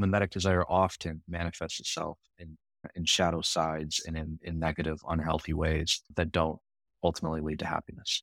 [0.00, 2.56] mimetic desire often manifests itself in,
[2.94, 6.58] in shadow sides and in, in negative, unhealthy ways that don't
[7.04, 8.22] ultimately lead to happiness.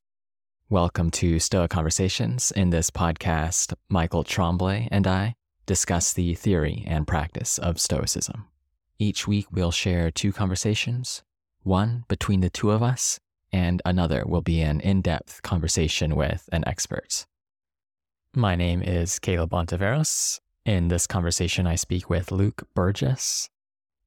[0.70, 2.52] Welcome to Stoa Conversations.
[2.52, 5.36] In this podcast, Michael Tremblay and I
[5.68, 8.48] discuss the theory and practice of Stoicism.
[8.98, 11.22] Each week, we'll share two conversations,
[11.62, 13.20] one between the two of us,
[13.52, 17.28] and another will be an in depth conversation with an expert.
[18.34, 20.40] My name is Caleb Ontiveros.
[20.68, 23.48] In this conversation, I speak with Luke Burgis.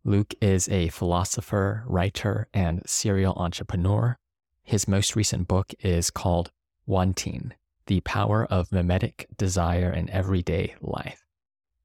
[0.04, 4.18] Luke is a philosopher, writer, and serial entrepreneur.
[4.62, 6.50] His most recent book is called
[6.84, 7.54] Wanting
[7.86, 11.24] The Power of Mimetic Desire in Everyday Life.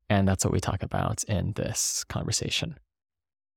[0.10, 2.78] And that's what we talk about in this conversation.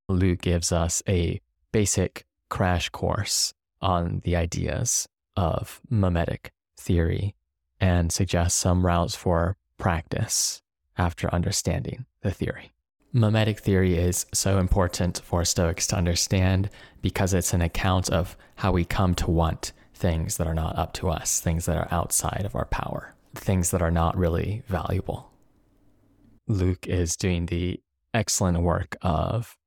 [0.07, 1.41] Luke gives us a
[1.73, 7.35] basic crash course on the ideas of mimetic theory
[7.77, 10.61] and suggests some routes for practice
[10.99, 12.71] after understanding the theory.
[13.11, 16.69] Mimetic theory is so important for Stoics to understand
[17.01, 20.93] because it's an account of how we come to want things that are not up
[20.93, 25.31] to us, things that are outside of our power, things that are not really valuable.
[26.47, 27.79] Luke is doing the
[28.13, 29.57] excellent work of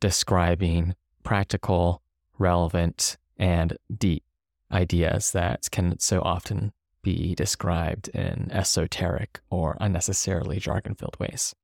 [0.00, 2.02] describing practical,
[2.38, 4.24] relevant, and deep
[4.72, 6.72] ideas that can so often
[7.08, 11.54] be described in esoteric or unnecessarily jargon filled ways.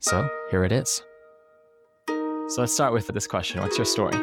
[0.00, 1.02] So here it is.
[2.06, 4.18] So let's start with this question What's your story?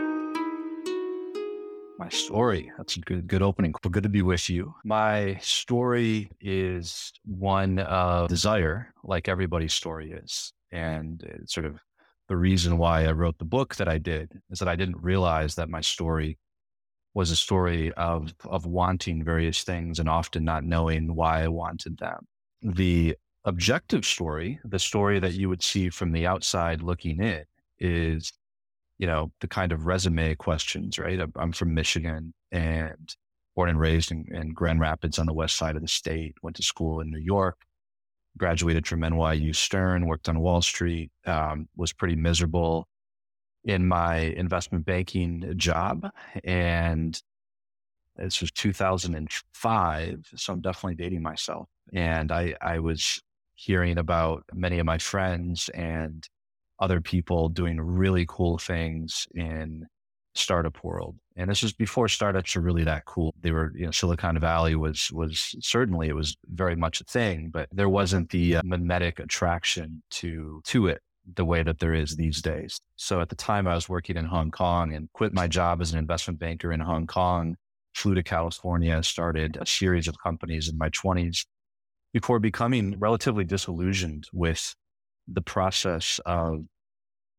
[1.98, 2.72] My story.
[2.78, 3.73] That's a good, good opening.
[3.83, 4.75] We're good to be with you.
[4.83, 10.53] My story is one of desire, like everybody's story is.
[10.72, 11.80] And sort of
[12.28, 15.55] the reason why I wrote the book that I did is that I didn't realize
[15.55, 16.38] that my story
[17.18, 21.98] was a story of of wanting various things and often not knowing why I wanted
[21.98, 22.28] them.
[22.62, 27.44] The objective story, the story that you would see from the outside looking in,
[27.80, 28.32] is
[29.00, 31.00] you know the kind of resume questions.
[31.00, 33.16] Right, I'm from Michigan and
[33.56, 36.36] born and raised in, in Grand Rapids on the west side of the state.
[36.44, 37.58] Went to school in New York.
[38.38, 42.88] Graduated from NYU Stern, worked on Wall Street, um, was pretty miserable
[43.67, 46.10] in my investment banking job.
[46.44, 47.22] And
[48.16, 50.28] this was 2005.
[50.36, 51.67] So I'm definitely dating myself.
[51.94, 53.22] And I, I was
[53.54, 56.27] hearing about many of my friends and
[56.80, 59.86] other people doing really cool things in
[60.33, 61.17] startup world.
[61.36, 63.33] And this was before startups were really that cool.
[63.42, 67.50] They were, you know, Silicon Valley was, was certainly, it was very much a thing,
[67.52, 71.02] but there wasn't the uh, mimetic attraction to, to it
[71.36, 72.80] the way that there is these days.
[72.95, 75.92] So at the time I was working in Hong Kong and quit my job as
[75.92, 77.58] an investment banker in Hong Kong,
[77.93, 81.45] flew to California, started a series of companies in my 20s
[82.14, 84.76] before becoming relatively disillusioned with
[85.27, 86.65] the process of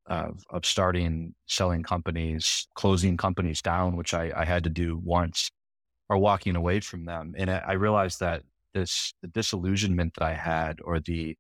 [0.06, 5.50] of, of starting, selling companies, closing companies down, which I, I had to do once,
[6.08, 7.34] or walking away from them.
[7.36, 11.36] And I, I realized that this the disillusionment that I had or the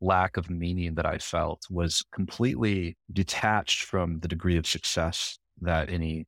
[0.00, 5.90] lack of meaning that I felt was completely detached from the degree of success that
[5.90, 6.26] any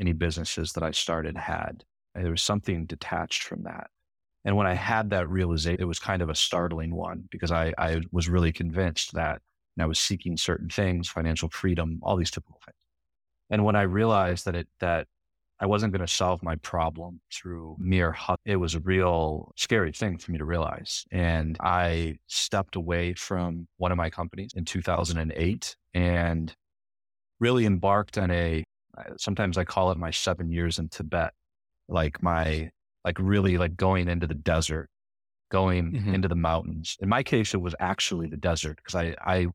[0.00, 1.84] any businesses that I started had.
[2.14, 3.88] There was something detached from that.
[4.44, 7.72] And when I had that realization, it was kind of a startling one because I,
[7.78, 9.40] I was really convinced that
[9.78, 12.76] I was seeking certain things, financial freedom, all these typical things.
[13.50, 15.06] And when I realized that it that
[15.60, 18.40] I wasn't going to solve my problem through mere hustle.
[18.44, 21.04] It was a real scary thing for me to realize.
[21.12, 26.54] And I stepped away from one of my companies in 2008 and
[27.38, 28.64] really embarked on a,
[29.16, 31.32] sometimes I call it my seven years in Tibet,
[31.88, 32.70] like my,
[33.04, 34.88] like really like going into the desert,
[35.52, 36.14] going mm-hmm.
[36.14, 36.96] into the mountains.
[37.00, 39.46] In my case, it was actually the desert because I, I,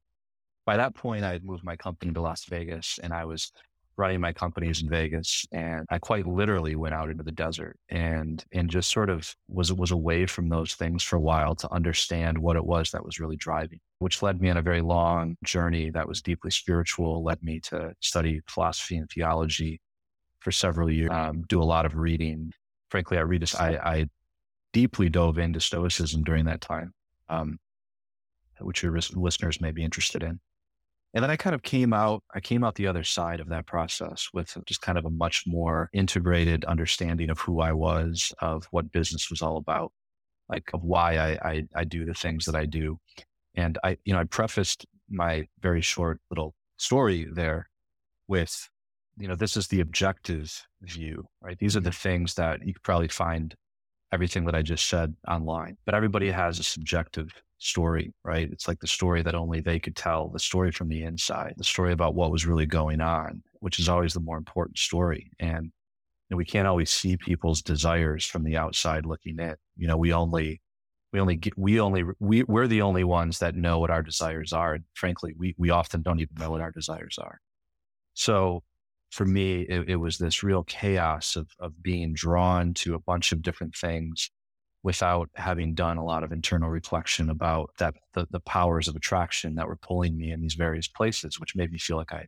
[0.65, 3.51] by that point, I had moved my company to Las Vegas and I was
[3.99, 8.43] running my companies in Vegas and I quite literally went out into the desert and
[8.53, 12.37] and just sort of was was away from those things for a while to understand
[12.37, 15.89] what it was that was really driving which led me on a very long journey
[15.89, 19.81] that was deeply spiritual led me to study philosophy and theology
[20.39, 22.53] for several years um, do a lot of reading.
[22.89, 24.09] Frankly I read I, I
[24.71, 26.93] deeply dove into stoicism during that time
[27.27, 27.59] um,
[28.61, 30.39] which your listeners may be interested in
[31.13, 33.65] and then I kind of came out, I came out the other side of that
[33.65, 38.67] process with just kind of a much more integrated understanding of who I was, of
[38.71, 39.91] what business was all about,
[40.49, 42.99] like of why I, I, I do the things that I do.
[43.55, 47.69] And I, you know, I prefaced my very short little story there
[48.27, 48.69] with,
[49.17, 51.57] you know, this is the objective view, right?
[51.57, 52.09] These are the mm-hmm.
[52.09, 53.55] things that you could probably find
[54.11, 57.29] everything that I just said online, but everybody has a subjective
[57.59, 58.49] story, right?
[58.51, 61.63] It's like the story that only they could tell, the story from the inside, the
[61.63, 65.31] story about what was really going on, which is always the more important story.
[65.39, 65.71] And you
[66.31, 69.55] know, we can't always see people's desires from the outside looking in.
[69.77, 70.61] You know, we only
[71.11, 74.53] we only get, we only we we're the only ones that know what our desires
[74.53, 74.75] are.
[74.75, 77.39] And frankly, we we often don't even know what our desires are.
[78.13, 78.63] So
[79.11, 83.31] for me, it, it was this real chaos of of being drawn to a bunch
[83.31, 84.29] of different things
[84.83, 89.55] without having done a lot of internal reflection about that the, the powers of attraction
[89.55, 92.27] that were pulling me in these various places, which made me feel like I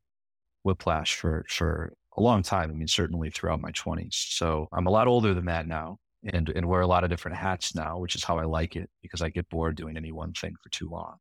[0.64, 2.70] whiplash for for a long time.
[2.70, 4.16] I mean, certainly throughout my twenties.
[4.30, 7.38] So I'm a lot older than that now and and wear a lot of different
[7.38, 10.34] hats now, which is how I like it because I get bored doing any one
[10.34, 11.18] thing for too long.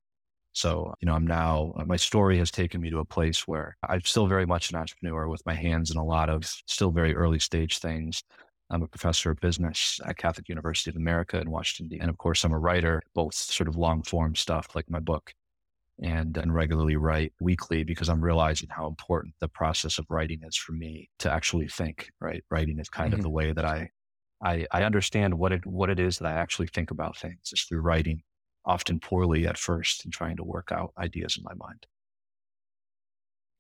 [0.53, 4.00] So, you know, I'm now, my story has taken me to a place where I'm
[4.03, 7.38] still very much an entrepreneur with my hands in a lot of still very early
[7.38, 8.25] stage things.
[8.71, 12.01] I'm a professor of business at Catholic University of America in Washington, D.C.
[12.01, 15.35] And of course, I'm a writer, both sort of long form stuff like my book
[16.01, 20.57] and, and regularly write weekly because I'm realizing how important the process of writing is
[20.57, 22.45] for me to actually think, right?
[22.51, 23.19] Writing is kind mm-hmm.
[23.19, 23.91] of the way that I,
[24.43, 27.63] I, I understand what it, what it is that I actually think about things is
[27.63, 28.23] through writing,
[28.65, 31.87] often poorly at first and trying to work out ideas in my mind.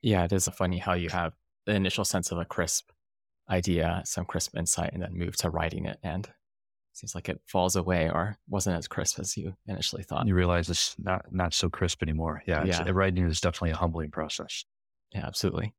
[0.02, 1.34] Yeah, it is funny how you have
[1.66, 2.90] the initial sense of a crisp
[3.50, 5.98] idea, some crisp insight, and then move to writing it.
[6.02, 6.32] And it
[6.92, 10.26] seems like it falls away or wasn't as crisp as you initially thought.
[10.26, 12.42] You realize it's not, not so crisp anymore.
[12.46, 12.84] Yeah, yeah.
[12.90, 14.64] writing is definitely a humbling process.
[15.12, 15.74] Yeah, absolutely.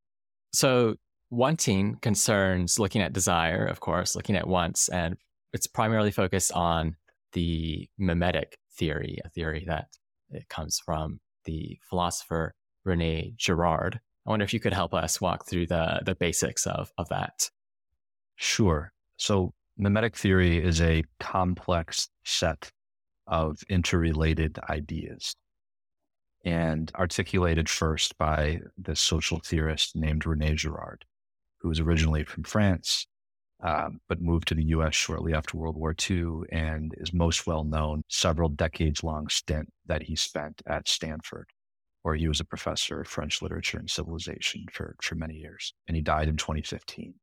[0.52, 0.96] So
[1.30, 5.16] wanting concerns looking at desire, of course, looking at wants, and
[5.52, 6.96] it's primarily focused on
[7.32, 9.88] the mimetic theory, a theory that
[10.30, 12.54] it comes from the philosopher
[12.84, 14.00] Rene Girard.
[14.26, 17.50] I wonder if you could help us walk through the the basics of of that.
[18.36, 18.92] Sure.
[19.16, 22.70] So mimetic theory is a complex set
[23.26, 25.34] of interrelated ideas
[26.44, 31.04] and articulated first by this social theorist named Rene Girard,
[31.60, 33.06] who was originally from France,
[33.62, 37.64] um, but moved to the US shortly after World War II and is most well
[37.64, 41.46] known several decades long stint that he spent at Stanford,
[42.02, 45.74] where he was a professor of French literature and civilization for, for many years.
[45.86, 47.14] And he died in 2015.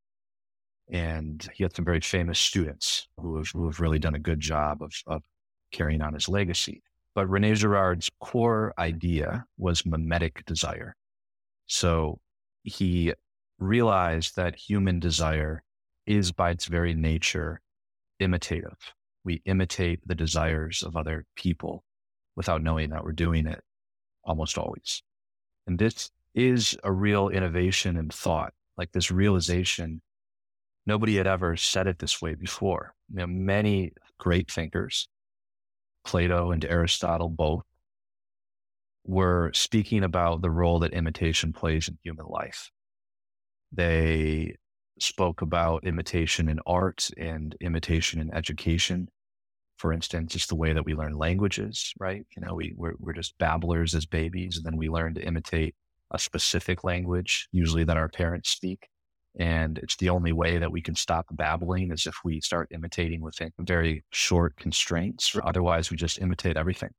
[0.91, 4.39] And he had some very famous students who have, who have really done a good
[4.39, 5.23] job of, of
[5.71, 6.81] carrying on his legacy.
[7.13, 10.95] But Rene Girard's core idea was mimetic desire.
[11.67, 12.19] So
[12.63, 13.13] he
[13.59, 15.63] realized that human desire
[16.07, 17.61] is by its very nature
[18.19, 18.77] imitative.
[19.23, 21.83] We imitate the desires of other people
[22.35, 23.61] without knowing that we're doing it
[24.23, 25.03] almost always.
[25.67, 30.01] And this is a real innovation in thought, like this realization
[30.89, 32.95] Nobody had ever said it this way before.
[33.11, 35.07] You know, many great thinkers,
[36.03, 37.61] Plato and Aristotle both,
[39.05, 42.71] were speaking about the role that imitation plays in human life.
[43.71, 44.55] They
[44.99, 49.09] spoke about imitation in art and imitation in education.
[49.77, 52.25] For instance, just the way that we learn languages, right?
[52.35, 55.75] You know, we, we're, we're just babblers as babies, and then we learn to imitate
[56.09, 58.87] a specific language, usually that our parents speak.
[59.39, 63.21] And it's the only way that we can stop babbling is if we start imitating
[63.21, 65.33] within very short constraints.
[65.41, 66.89] Otherwise, we just imitate everything.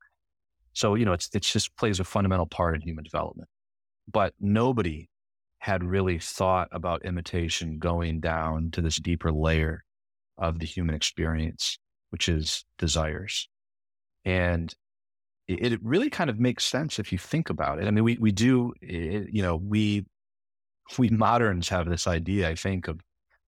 [0.72, 3.48] So, you know, it's, it just plays a fundamental part in human development.
[4.10, 5.10] But nobody
[5.58, 9.84] had really thought about imitation going down to this deeper layer
[10.38, 11.78] of the human experience,
[12.08, 13.50] which is desires.
[14.24, 14.74] And
[15.46, 17.86] it, it really kind of makes sense if you think about it.
[17.86, 20.06] I mean, we, we do, it, you know, we
[20.98, 23.00] we moderns have this idea, I think, of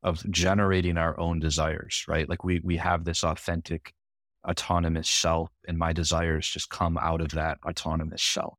[0.03, 2.29] of generating our own desires, right?
[2.29, 3.93] Like we we have this authentic,
[4.49, 8.59] autonomous self, and my desires just come out of that autonomous self.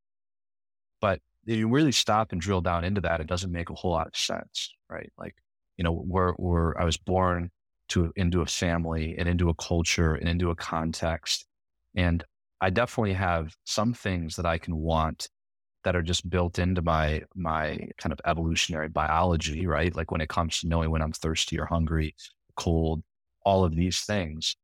[1.01, 3.91] But if you really stop and drill down into that, it doesn't make a whole
[3.91, 5.11] lot of sense, right?
[5.17, 5.35] Like,
[5.77, 7.49] you know, we're, we're I was born
[7.89, 11.45] to into a family and into a culture and into a context,
[11.95, 12.23] and
[12.61, 15.27] I definitely have some things that I can want
[15.83, 19.95] that are just built into my my kind of evolutionary biology, right?
[19.95, 22.15] Like when it comes to knowing when I'm thirsty or hungry,
[22.55, 23.03] cold,
[23.45, 24.55] all of these things.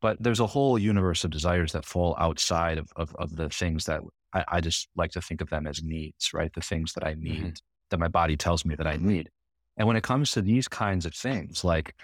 [0.00, 3.86] But there's a whole universe of desires that fall outside of of, of the things
[3.86, 4.02] that
[4.34, 6.52] I, I, just like to think of them as needs, right?
[6.52, 7.64] The things that I need, mm-hmm.
[7.90, 9.30] that my body tells me that I need.
[9.76, 11.94] And when it comes to these kinds of things, like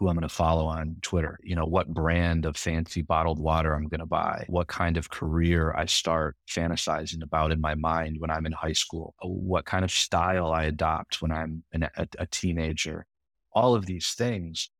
[0.00, 3.74] who I'm going to follow on Twitter, you know, what brand of fancy bottled water
[3.74, 8.16] I'm going to buy, what kind of career I start fantasizing about in my mind
[8.18, 11.82] when I'm in high school, uh, what kind of style I adopt when I'm an,
[11.82, 13.04] a, a teenager.
[13.52, 14.70] All of these things,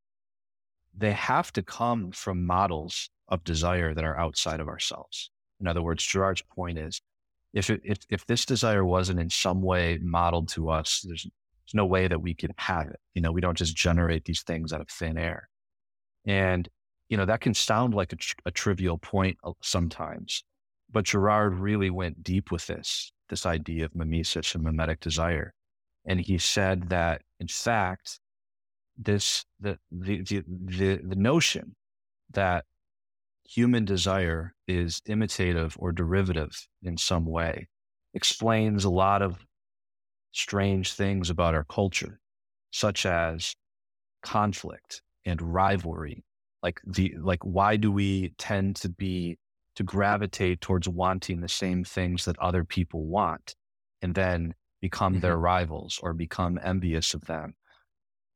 [0.97, 5.31] they have to come from models of desire that are outside of ourselves.
[5.61, 7.03] In other words, Girard's point is
[7.53, 11.27] if, it, if, if this desire wasn't in some way modeled to us, there's,
[11.71, 13.01] there's no way that we can have it.
[13.15, 15.49] You know, we don't just generate these things out of thin air.
[16.27, 16.69] And,
[17.09, 20.43] you know, that can sound like a, tr- a trivial point uh, sometimes,
[20.91, 25.55] but Girard really went deep with this, this idea of mimesis and mimetic desire.
[26.05, 28.19] And he said that, in fact,
[28.97, 31.75] this the the the, the, the notion
[32.33, 32.65] that
[33.45, 37.69] human desire is imitative or derivative in some way
[38.13, 39.47] explains a lot of
[40.33, 42.21] strange things about our culture,
[42.71, 43.55] such as
[44.23, 46.25] conflict and rivalry.
[46.63, 49.39] Like the like why do we tend to be
[49.77, 53.55] to gravitate towards wanting the same things that other people want
[54.03, 55.21] and then become mm-hmm.
[55.21, 57.55] their rivals or become envious of them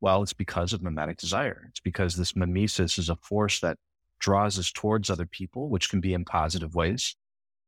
[0.04, 1.64] well, it's because of mimetic desire.
[1.70, 3.78] It's because this mimesis is a force that
[4.18, 7.16] draws us towards other people, which can be in positive ways,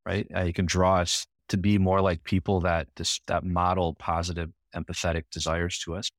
[0.05, 0.27] right?
[0.37, 4.51] Uh, it can draw us to be more like people that this, that model positive,
[4.75, 6.11] empathetic desires to us,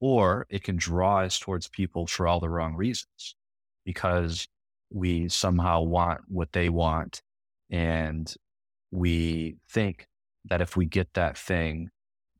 [0.00, 3.36] or it can draw us towards people for all the wrong reasons
[3.84, 4.48] because
[4.90, 7.22] we somehow want what they want,
[7.70, 8.34] and
[8.90, 10.06] we think
[10.44, 11.90] that if we get that thing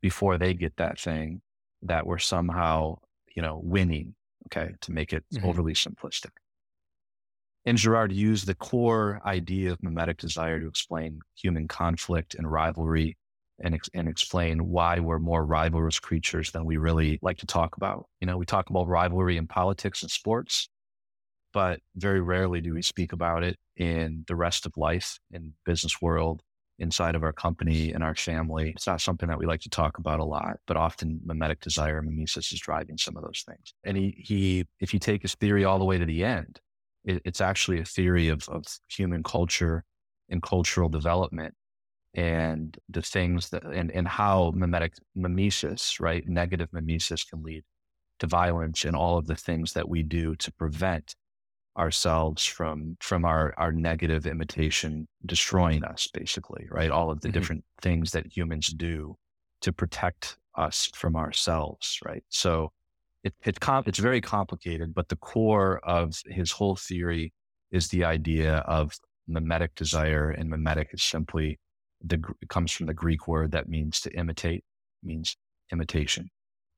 [0.00, 1.40] before they get that thing,
[1.82, 2.96] that we're somehow
[3.34, 4.14] you know, winning,
[4.46, 5.46] okay, to make it mm-hmm.
[5.46, 6.30] overly simplistic.
[7.64, 13.16] And Girard used the core idea of mimetic desire to explain human conflict and rivalry
[13.62, 18.06] and, and explain why we're more rivalrous creatures than we really like to talk about.
[18.20, 20.68] You know, we talk about rivalry in politics and sports,
[21.52, 26.02] but very rarely do we speak about it in the rest of life in business
[26.02, 26.42] world
[26.78, 28.70] inside of our company and our family.
[28.70, 32.02] It's not something that we like to talk about a lot, but often mimetic desire,
[32.02, 33.74] mimesis is driving some of those things.
[33.84, 36.60] And he, he if you take his theory all the way to the end,
[37.04, 39.84] it, it's actually a theory of, of human culture
[40.28, 41.54] and cultural development
[42.14, 46.26] and the things that, and, and how mimetic mimesis, right?
[46.28, 47.64] Negative mimesis can lead
[48.18, 51.16] to violence and all of the things that we do to prevent
[51.76, 57.38] ourselves from from our our negative imitation destroying us basically right all of the mm-hmm.
[57.38, 59.16] different things that humans do
[59.62, 62.70] to protect us from ourselves right so
[63.24, 67.32] it, it it's very complicated but the core of his whole theory
[67.70, 68.94] is the idea of
[69.28, 71.58] mimetic desire and mimetic is simply
[72.04, 74.64] the comes from the greek word that means to imitate
[75.02, 75.36] means
[75.70, 76.28] imitation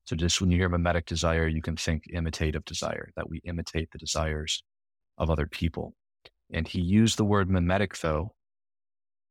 [0.05, 3.91] so just when you hear mimetic desire you can think imitative desire that we imitate
[3.91, 4.63] the desires
[5.19, 5.95] of other people.
[6.53, 8.35] And he used the word mimetic, though,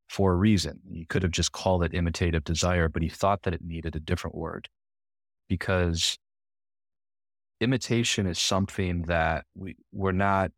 [0.09, 0.79] for a reason.
[0.91, 3.99] He could have just called it imitative desire, but he thought that it needed a
[3.99, 4.69] different word
[5.47, 6.17] because
[7.63, 10.51] imitation is something that we, we're not,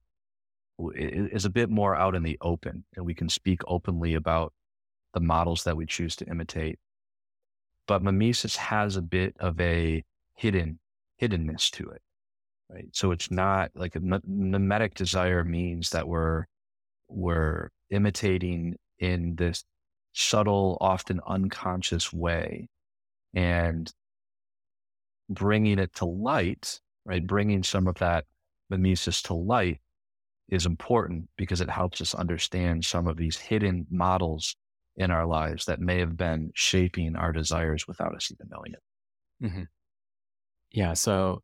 [0.93, 4.53] is a bit more out in the open, and we can speak openly about
[5.13, 6.79] the models that we choose to imitate.
[7.87, 10.79] But mimesis has a bit of a hidden
[11.21, 12.01] hiddenness to it
[12.69, 12.87] right?
[12.93, 16.45] So it's not like a mimetic desire means that we're
[17.07, 19.63] we're imitating in this
[20.13, 22.67] subtle, often unconscious way,
[23.33, 23.91] and
[25.29, 27.25] bringing it to light, right?
[27.25, 28.25] Bringing some of that
[28.69, 29.79] mimesis to light
[30.49, 34.55] is important because it helps us understand some of these hidden models
[34.95, 39.45] in our lives that may have been shaping our desires without us even knowing it.
[39.45, 39.63] Mm-hmm.
[40.71, 40.93] Yeah.
[40.93, 41.41] So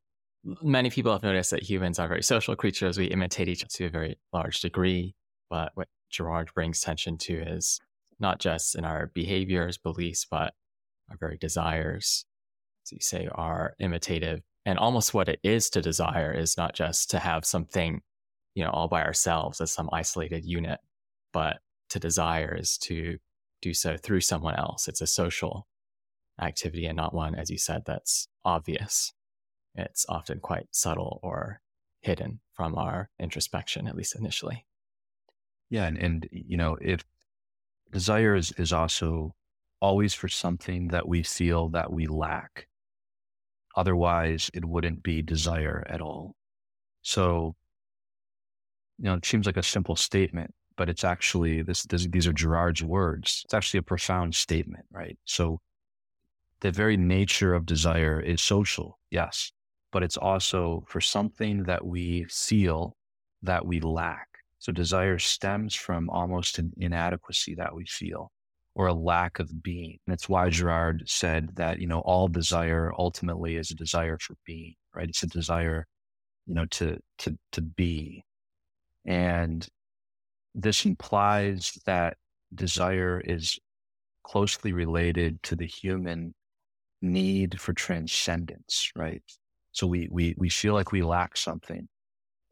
[0.61, 2.97] many people have noticed that humans are very social creatures.
[2.97, 5.15] We imitate each other to a very large degree.
[5.49, 7.79] But what Girard brings attention to is
[8.19, 10.53] not just in our behaviors, beliefs, but
[11.09, 12.25] our very desires,
[12.85, 14.41] as you say, are imitative.
[14.65, 18.01] And almost what it is to desire is not just to have something,
[18.53, 20.79] you know, all by ourselves as some isolated unit,
[21.33, 23.17] but to desire is to
[23.61, 24.87] do so through someone else.
[24.87, 25.67] It's a social
[26.39, 29.13] activity and not one, as you said, that's obvious
[29.75, 31.61] it's often quite subtle or
[32.01, 34.65] hidden from our introspection, at least initially.
[35.69, 35.85] Yeah.
[35.85, 37.03] And, and you know, if
[37.91, 39.35] desire is, is also
[39.79, 42.67] always for something that we feel that we lack,
[43.75, 46.35] otherwise it wouldn't be desire at all.
[47.01, 47.55] So,
[48.97, 52.33] you know, it seems like a simple statement, but it's actually this, this these are
[52.33, 53.41] Girard's words.
[53.45, 55.17] It's actually a profound statement, right?
[55.25, 55.59] So
[56.61, 59.51] the very nature of desire is social, yes
[59.91, 62.95] but it's also for something that we feel
[63.43, 64.27] that we lack.
[64.59, 68.31] So desire stems from almost an inadequacy that we feel
[68.75, 69.97] or a lack of being.
[70.05, 74.35] And it's why Girard said that, you know, all desire ultimately is a desire for
[74.45, 75.09] being, right?
[75.09, 75.87] It's a desire,
[76.45, 78.23] you know, to, to, to be.
[79.05, 79.67] And
[80.55, 82.17] this implies that
[82.53, 83.59] desire is
[84.23, 86.33] closely related to the human
[87.01, 89.23] need for transcendence, right?
[89.71, 91.87] So we we we feel like we lack something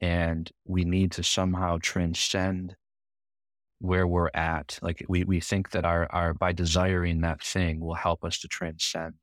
[0.02, 2.76] and we need to somehow transcend
[3.80, 4.78] where we're at.
[4.82, 8.48] Like we we think that our our by desiring that thing will help us to
[8.48, 9.16] transcend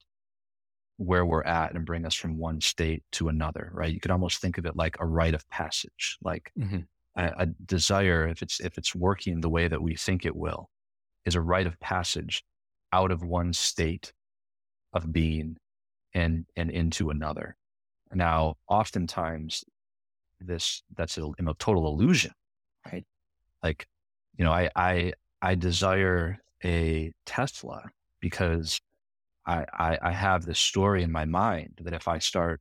[0.99, 3.93] where we're at and bring us from one state to another, right?
[3.93, 6.81] You could almost think of it like a rite of passage, like mm-hmm.
[7.17, 10.71] a, a desire, if it's if it's working the way that we think it will,
[11.25, 12.43] is a rite of passage
[12.93, 14.13] out of one state
[14.93, 15.57] of being
[16.15, 17.57] and and into another.
[18.13, 19.65] Now, oftentimes,
[20.41, 22.33] this that's a, a total illusion,
[22.91, 23.05] right?
[23.63, 23.87] Like,
[24.37, 25.13] you know, I I
[25.43, 27.91] I desire a Tesla
[28.21, 28.81] because
[29.47, 32.61] I, I, I have this story in my mind that if I start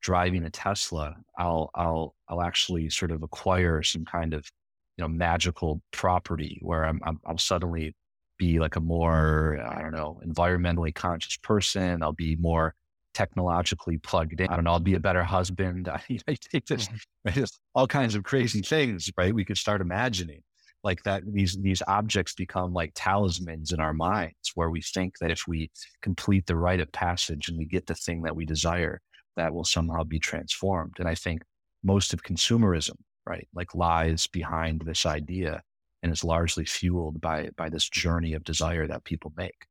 [0.00, 4.48] driving a Tesla, I'll I'll I'll actually sort of acquire some kind of
[4.96, 7.94] you know magical property where I'm, I'm I'll suddenly
[8.38, 12.02] be like a more I don't know environmentally conscious person.
[12.02, 12.74] I'll be more
[13.14, 14.48] technologically plugged in.
[14.48, 14.72] I don't know.
[14.72, 15.88] I'll be a better husband.
[15.88, 16.96] I, I take this mm-hmm.
[17.26, 19.10] right, just all kinds of crazy things.
[19.16, 19.34] Right?
[19.34, 20.42] We could start imagining
[20.84, 21.22] like that.
[21.26, 25.70] These these objects become like talismans in our minds, where we think that if we
[26.00, 29.00] complete the rite of passage and we get the thing that we desire,
[29.36, 30.94] that will somehow be transformed.
[30.98, 31.42] And I think
[31.82, 32.96] most of consumerism,
[33.26, 35.62] right, like lies behind this idea
[36.02, 39.66] and is largely fueled by by this journey of desire that people make.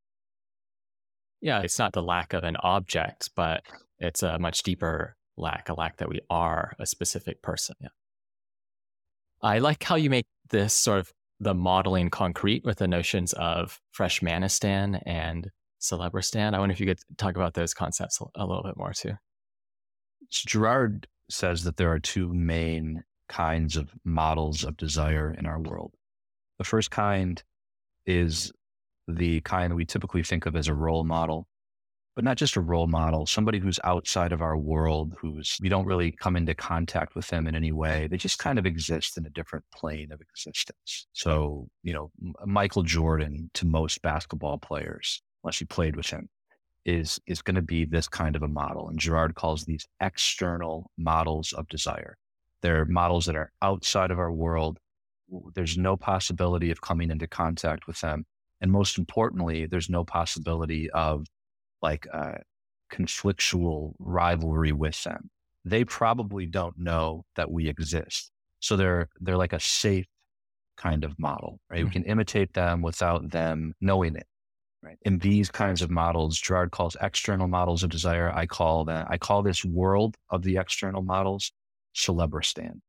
[1.42, 3.64] Yeah, it's not the lack of an object, but
[4.00, 7.76] it's a much deeper lack, a lack that we are a specific person.
[7.82, 7.90] Yeah.
[9.42, 13.80] I like how you make this sort of the modeling concrete with the notions of
[13.98, 15.50] freshmanistan and
[15.82, 16.54] celebristan.
[16.54, 19.14] I wonder if you could talk about those concepts a little bit more too.
[20.30, 25.94] Girard says that there are two main kinds of models of desire in our world.
[26.58, 27.42] The first kind
[28.06, 28.52] is
[29.08, 31.48] the kind we typically think of as a role model,
[32.16, 35.86] but not just a role model, somebody who's outside of our world, who's we don't
[35.86, 38.08] really come into contact with them in any way.
[38.08, 41.08] They just kind of exist in a different plane of existence.
[41.14, 42.12] So, you know,
[42.46, 46.30] Michael Jordan to most basketball players, unless you played with him,
[46.86, 48.90] is is going to be this kind of a model.
[48.90, 52.18] And Girard calls these external models of desire.
[52.62, 54.80] They're models that are outside of our world.
[55.56, 58.26] There's no possibility of coming into contact with them
[58.62, 61.26] and most importantly, there's no possibility of
[61.82, 62.42] like a
[62.92, 65.30] conflictual rivalry with them.
[65.64, 68.32] They probably don't know that we exist.
[68.60, 70.06] So they're they're like a safe
[70.78, 71.78] kind of model, right?
[71.78, 71.86] Mm-hmm.
[71.86, 74.28] We can imitate them without them knowing it.
[74.84, 74.98] Right.
[75.06, 78.32] And these kinds of models, Girard calls external models of desire.
[78.34, 81.52] I call that I call this world of the external models
[81.96, 82.82] celebristan.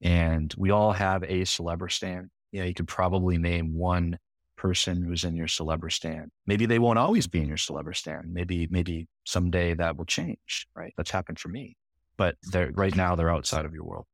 [0.00, 2.28] And we all have a celebristan.
[2.52, 4.18] You know, you could probably name one
[4.64, 6.28] person who's in your celebristan.
[6.46, 8.22] Maybe they won't always be in your celebristan.
[8.32, 10.94] Maybe, maybe someday that will change, right?
[10.96, 11.76] That's happened for me.
[12.16, 14.06] But they're right now they're outside of your world.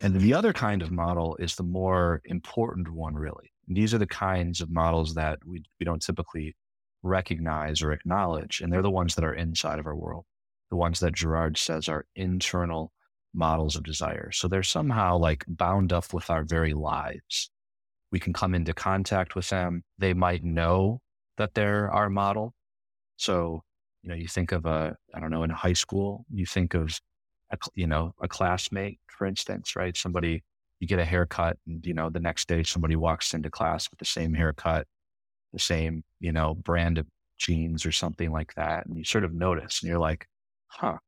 [0.00, 3.52] And the other kind of model is the more important one, really.
[3.66, 6.56] And these are the kinds of models that we, we don't typically
[7.02, 8.62] recognize or acknowledge.
[8.62, 10.24] And they're the ones that are inside of our world,
[10.70, 12.92] the ones that Girard says are internal
[13.34, 14.30] models of desire.
[14.32, 17.50] So they're somehow like bound up with our very lives
[18.10, 19.82] we can come into contact with them.
[19.98, 21.00] They might know
[21.36, 22.54] that they're our model.
[23.16, 23.62] So,
[24.02, 26.98] you know, you think of a, I don't know, in high school, you think of,
[27.50, 29.96] a, you know, a classmate, for instance, right?
[29.96, 30.42] Somebody,
[30.80, 33.98] you get a haircut and, you know, the next day somebody walks into class with
[33.98, 34.86] the same haircut,
[35.52, 37.06] the same, you know, brand of
[37.38, 38.86] jeans or something like that.
[38.86, 40.26] And you sort of notice and you're like,
[40.68, 40.98] huh,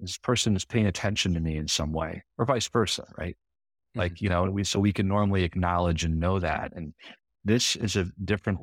[0.00, 3.36] this person is paying attention to me in some way or vice versa, right?
[3.98, 4.24] Like, mm-hmm.
[4.24, 6.72] you know, we, so we can normally acknowledge and know that.
[6.74, 6.94] And
[7.44, 8.60] this is a different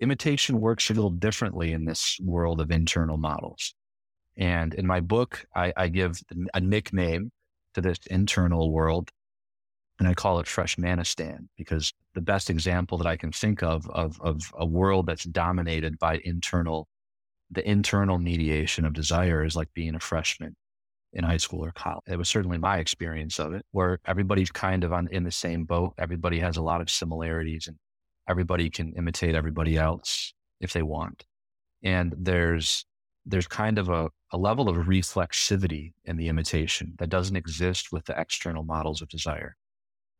[0.00, 3.74] imitation works a little differently in this world of internal models.
[4.36, 6.20] And in my book, I, I give
[6.52, 7.32] a nickname
[7.74, 9.10] to this internal world
[9.98, 14.20] and I call it Freshmanistan because the best example that I can think of, of
[14.20, 16.88] of a world that's dominated by internal
[17.50, 20.56] the internal mediation of desire is like being a freshman
[21.16, 22.04] in high school or college.
[22.06, 25.64] It was certainly my experience of it, where everybody's kind of on in the same
[25.64, 25.94] boat.
[25.98, 27.76] Everybody has a lot of similarities, and
[28.28, 31.24] everybody can imitate everybody else if they want.
[31.82, 32.84] And there's
[33.24, 38.04] there's kind of a, a level of reflexivity in the imitation that doesn't exist with
[38.04, 39.56] the external models of desire.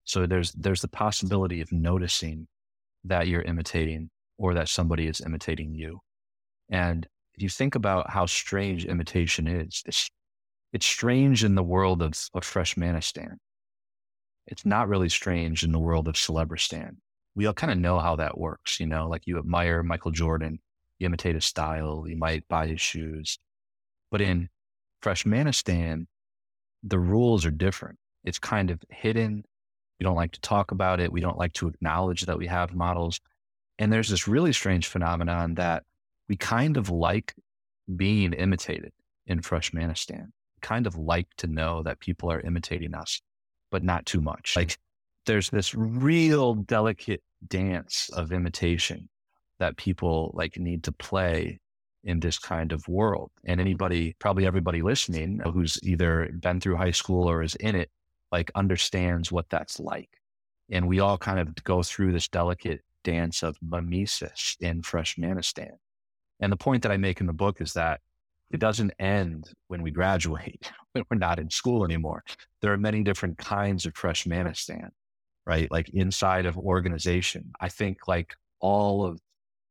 [0.05, 2.49] So there's there's the possibility of noticing
[3.05, 6.01] that you're imitating or that somebody is imitating you.
[6.71, 9.83] And if you think about how strange imitation is,
[10.77, 13.39] it's strange in the world of, of Freshmanistan.
[14.47, 16.97] it's not really strange in the world of Celebristan.
[17.35, 20.59] We all kind of know how that works, you know, like you admire Michael Jordan,
[20.99, 23.39] you imitate his style, you might buy his shoes.
[24.11, 24.51] But in
[25.03, 26.09] Freshmanistan,
[26.83, 27.99] the rules are different.
[28.23, 29.45] It's kind of hidden.
[29.99, 31.11] We don't like to talk about it.
[31.11, 33.19] We don't like to acknowledge that we have models.
[33.79, 35.85] And there's this really strange phenomenon that
[36.29, 37.33] we kind of like
[37.97, 38.93] being imitated
[39.27, 40.33] in Freshmanistan.
[40.61, 43.21] Kind of like to know that people are imitating us,
[43.71, 44.55] but not too much.
[44.55, 44.57] Mm.
[44.57, 44.79] Like
[45.27, 49.09] there's this real delicate dance of imitation
[49.59, 51.61] that people like need to play
[52.05, 53.31] in this kind of world.
[53.45, 57.91] And anybody, probably everybody listening who's either been through high school or is in it,
[58.31, 60.11] like understands what that's like.
[60.71, 65.73] And we all kind of go through this delicate dance of mimesis in Freshmanistan.
[66.41, 68.01] And the point that I make in the book is that
[68.51, 72.23] it doesn't end when we graduate, when we're not in school anymore.
[72.63, 74.89] There are many different kinds of Freshmanistan,
[75.47, 75.71] right?
[75.71, 77.53] Like inside of organization.
[77.61, 79.21] I think like all of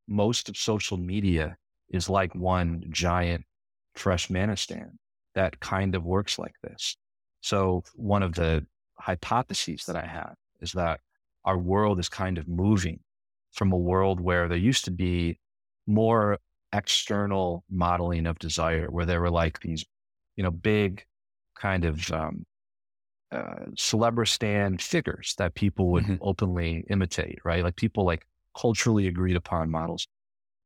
[0.07, 1.57] most of social media
[1.89, 3.45] is like one giant
[3.97, 4.91] Freshmanistan
[5.33, 6.97] that kind of works like this.
[7.41, 8.65] So one of the
[8.99, 10.99] hypotheses that I have is that
[11.43, 12.99] our world is kind of moving
[13.51, 15.39] from a world where there used to be
[15.88, 16.39] more
[16.75, 19.85] external modeling of desire, where there were like these,
[20.35, 21.05] you know, big
[21.59, 22.45] kind of um,
[23.31, 26.15] uh, celebristan figures that people would mm-hmm.
[26.21, 27.63] openly imitate, right?
[27.63, 28.25] Like people like
[28.57, 30.07] culturally agreed upon models.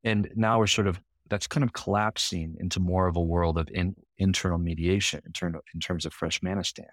[0.03, 3.69] And now we're sort of that's kind of collapsing into more of a world of
[3.71, 6.87] in, internal mediation in, term, in terms of Freshmanistan,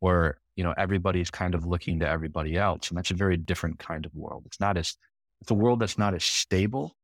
[0.00, 3.78] where you know everybody's kind of looking to everybody else, and that's a very different
[3.78, 4.42] kind of world.
[4.46, 4.96] It's not as
[5.40, 6.94] it's a world that's not as stable,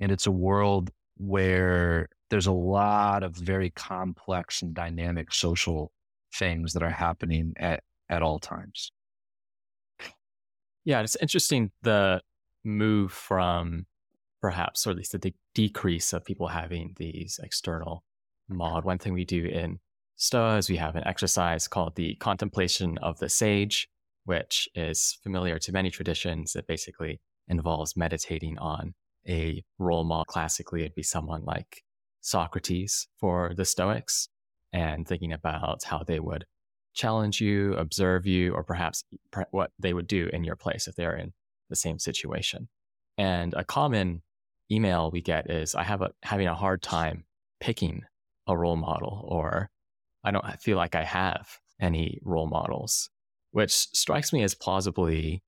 [0.00, 5.92] and it's a world where there's a lot of very complex and dynamic social
[6.34, 8.92] things that are happening at at all times.
[10.84, 12.22] Yeah, it's interesting the
[12.64, 13.86] move from
[14.40, 18.04] perhaps, or at least the de- decrease of people having these external
[18.48, 18.84] mod.
[18.84, 19.80] One thing we do in
[20.16, 23.88] Stoa is we have an exercise called the contemplation of the sage,
[24.24, 26.54] which is familiar to many traditions.
[26.54, 28.94] It basically involves meditating on
[29.28, 30.24] a role model.
[30.24, 31.82] Classically, it'd be someone like
[32.20, 34.28] Socrates for the Stoics
[34.72, 36.44] and thinking about how they would
[36.94, 39.04] challenge you, observe you, or perhaps
[39.50, 41.32] what they would do in your place if they're in
[41.70, 42.68] the same situation.
[43.18, 44.22] And a common
[44.70, 47.24] email we get is I have a having a hard time
[47.60, 48.02] picking
[48.46, 49.70] a role model or
[50.24, 51.48] I don't feel like I have
[51.80, 53.10] any role models,
[53.52, 55.42] which strikes me as plausibly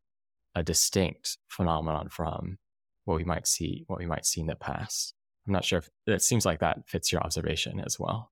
[0.55, 2.59] a distinct phenomenon from
[3.09, 5.15] what we might see what we might see in the past.
[5.47, 8.31] I'm not sure if it seems like that fits your observation as well.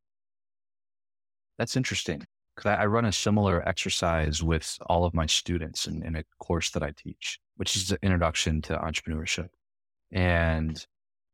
[1.59, 2.23] That's interesting
[2.55, 6.25] because I, I, run a similar exercise with all of my students in, in a
[6.39, 9.49] course that I teach, which is the introduction to entrepreneurship.
[10.13, 10.85] And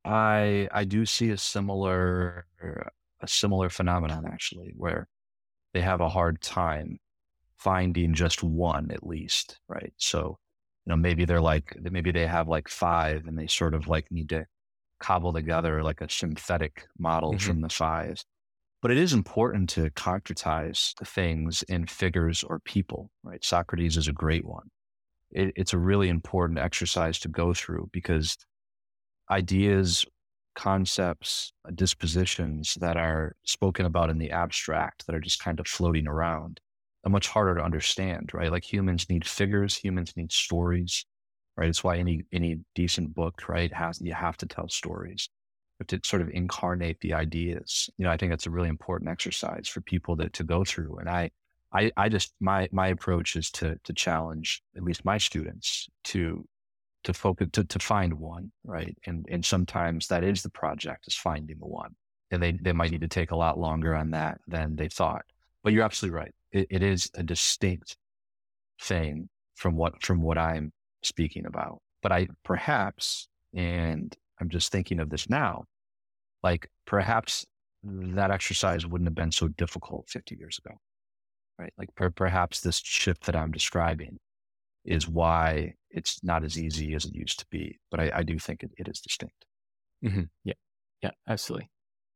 [0.05, 2.47] I I do see a similar
[3.21, 5.09] a similar phenomenon actually where
[5.75, 6.99] they have a hard time
[7.57, 9.93] finding just one at least, right?
[9.97, 10.39] So,
[10.87, 14.11] you know, maybe they're like maybe they have like five and they sort of like
[14.11, 14.47] need to
[14.99, 17.47] cobble together like a synthetic model mm-hmm.
[17.47, 18.25] from the five.
[18.81, 23.45] But it is important to concretize things in figures or people, right?
[23.45, 24.71] Socrates is a great one.
[25.31, 28.37] It, it's a really important exercise to go through because
[29.31, 30.05] ideas,
[30.57, 36.09] concepts, dispositions that are spoken about in the abstract that are just kind of floating
[36.09, 36.61] around
[37.09, 38.51] much harder to understand, right?
[38.51, 41.05] Like humans need figures, humans need stories,
[41.57, 41.69] right?
[41.69, 45.29] It's why any any decent book, right, has you have to tell stories.
[45.79, 47.91] You have to sort of incarnate the ideas.
[47.99, 50.99] You know, I think that's a really important exercise for people to to go through.
[50.99, 51.31] And I
[51.73, 56.47] I, I just my my approach is to to challenge at least my students to
[57.05, 58.97] to focus to, to find one, right?
[59.07, 61.95] And and sometimes that is the project is finding the one.
[62.31, 65.27] And they, they might need to take a lot longer on that than they thought.
[65.63, 66.35] But you're absolutely right.
[66.51, 67.97] It, it is a distinct
[68.81, 70.73] thing from what from what I'm
[71.03, 71.81] speaking about.
[72.03, 75.65] But I perhaps, and I'm just thinking of this now,
[76.43, 77.47] like perhaps
[77.85, 80.77] that exercise wouldn't have been so difficult 50 years ago,
[81.59, 81.73] right?
[81.79, 84.19] Like per, perhaps this shift that I'm describing
[84.85, 87.79] is why it's not as easy as it used to be.
[87.91, 89.45] But I, I do think it, it is distinct.
[90.05, 90.23] Mm-hmm.
[90.45, 90.55] Yeah.
[91.03, 91.69] Yeah, absolutely.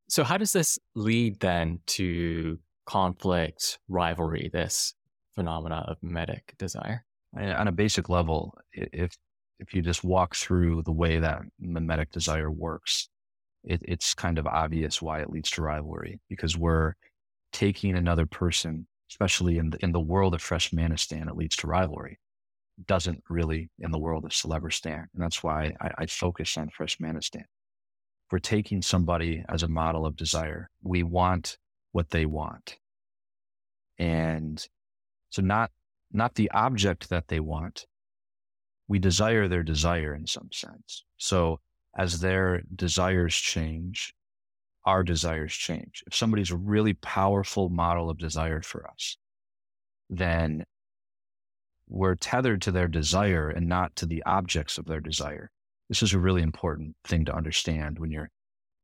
[0.08, 4.94] So, how does this lead then to conflict, rivalry, this
[5.34, 7.04] phenomena of mimetic desire?
[7.36, 9.16] On a basic level, if
[9.58, 13.08] if you just walk through the way that mimetic desire works,
[13.64, 16.92] it, it's kind of obvious why it leads to rivalry because we're
[17.52, 22.18] taking another person especially in the, in the world of freshmanistan, it leads to rivalry.
[22.86, 25.06] Doesn't really in the world of celebristan.
[25.14, 27.44] And that's why I, I focus on freshmanistan.
[28.30, 31.58] We're taking somebody as a model of desire, we want
[31.96, 32.76] what they want.
[33.98, 34.62] And
[35.30, 35.70] so not,
[36.12, 37.86] not the object that they want.
[38.86, 41.04] We desire their desire in some sense.
[41.16, 41.60] So
[41.96, 44.14] as their desires change,
[44.84, 46.04] our desires change.
[46.06, 49.16] If somebody's a really powerful model of desire for us,
[50.10, 50.66] then
[51.88, 55.50] we're tethered to their desire and not to the objects of their desire.
[55.88, 58.30] This is a really important thing to understand when you're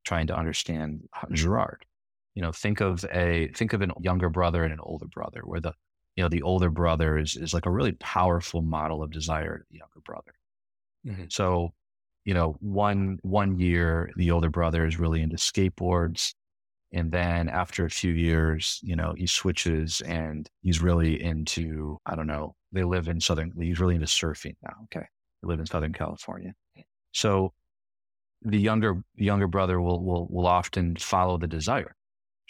[0.02, 1.84] trying to understand Girard.
[2.34, 5.60] You know, think of a think of a younger brother and an older brother, where
[5.60, 5.72] the
[6.16, 9.64] you know the older brother is is like a really powerful model of desire to
[9.70, 10.34] the younger brother.
[11.06, 11.24] Mm-hmm.
[11.28, 11.72] So
[12.24, 16.34] you know, one one year the older brother is really into skateboards.
[16.94, 22.14] And then after a few years, you know, he switches and he's really into, I
[22.14, 24.74] don't know, they live in Southern, he's really into surfing now.
[24.84, 25.06] Okay.
[25.42, 26.52] They live in Southern California.
[27.12, 27.54] So
[28.42, 31.96] the younger, the younger brother will, will, will often follow the desire.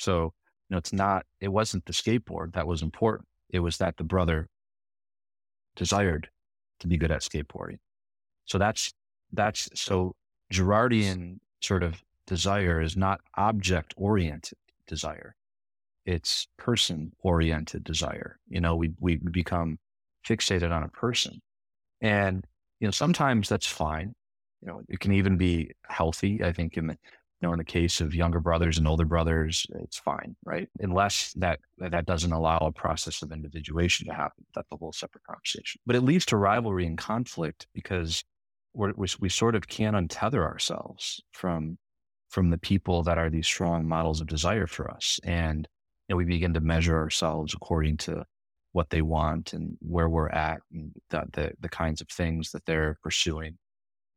[0.03, 0.35] So,
[0.69, 3.29] you know, it's not, it wasn't the skateboard that was important.
[3.51, 4.49] It was that the brother
[5.77, 6.29] desired
[6.81, 7.79] to be good at skateboarding.
[8.47, 8.93] So that's
[9.33, 10.15] that's so
[10.53, 15.37] Girardian sort of desire is not object oriented desire.
[16.05, 18.39] It's person oriented desire.
[18.49, 19.79] You know, we, we become
[20.27, 21.41] fixated on a person.
[22.01, 22.45] And,
[22.81, 24.15] you know, sometimes that's fine.
[24.61, 26.43] You know, it can even be healthy.
[26.43, 26.99] I think in the,
[27.43, 30.69] know, in the case of younger brothers and older brothers, it's fine, right?
[30.81, 34.45] Unless that that doesn't allow a process of individuation to happen.
[34.55, 35.81] That's a whole separate conversation.
[35.85, 38.25] But it leads to rivalry and conflict because
[38.75, 41.79] we we sort of can't untether ourselves from
[42.31, 45.69] from the people that are these strong models of desire for us, and
[46.09, 48.25] you know, we begin to measure ourselves according to
[48.73, 52.65] what they want and where we're at, and the, the the kinds of things that
[52.67, 53.59] they're pursuing,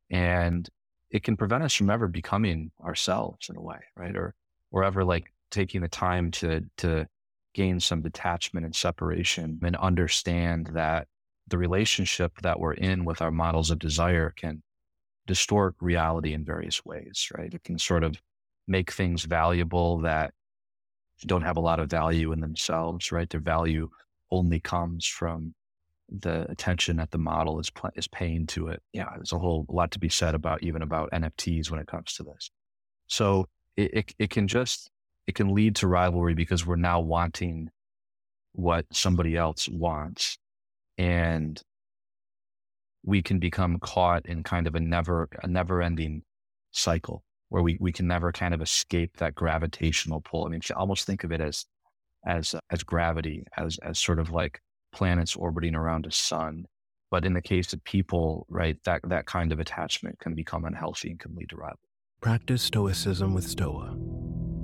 [0.09, 0.69] and
[1.15, 4.17] it can prevent us from ever becoming ourselves in a way, right?
[4.17, 4.35] Or
[4.71, 7.07] or ever like taking the time to to
[7.53, 11.07] gain some detachment and separation and understand that
[11.47, 14.61] the relationship that we're in with our models of desire can
[15.25, 17.53] distort reality in various ways, right?
[17.53, 18.21] It can sort of
[18.67, 20.33] make things valuable that
[21.25, 23.29] don't have a lot of value in themselves, right?
[23.29, 23.89] Their value
[24.31, 25.55] only comes from
[26.09, 28.81] the attention that the model is is paying to it.
[28.93, 32.13] Yeah, there's a whole lot to be said about even about NFTs when it comes
[32.13, 32.51] to this.
[33.07, 34.89] So it, it, it can just
[35.27, 37.69] it can lead to rivalry because we're now wanting
[38.53, 40.37] what somebody else wants
[40.97, 41.61] and
[43.03, 46.23] we can become caught in kind of a never a never ending
[46.71, 50.45] cycle where we, we can never kind of escape that gravitational pull.
[50.45, 51.65] I mean, you almost think of it as
[52.25, 54.61] as as gravity, as as sort of like
[54.95, 56.65] planets orbiting around a sun.
[57.11, 61.11] But in the case of people, right, that that kind of attachment can become unhealthy
[61.11, 61.77] and can lead to rivalry.
[62.21, 63.95] Practice Stoicism with Stoa.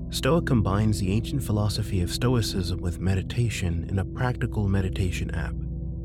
[0.10, 5.54] Stoa combines the ancient philosophy of Stoicism with meditation in a practical meditation app.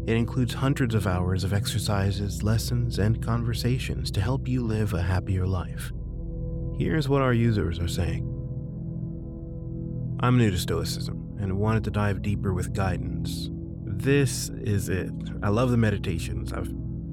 [0.06, 5.02] It includes hundreds of hours of exercises, lessons, and conversations to help you live a
[5.02, 5.90] happier life.
[6.78, 8.32] Here's what our users are saying
[10.20, 13.50] I'm new to Stoicism and wanted to dive deeper with guidance.
[13.96, 15.10] This is it.
[15.42, 16.52] I love the meditations.
[16.52, 16.72] I've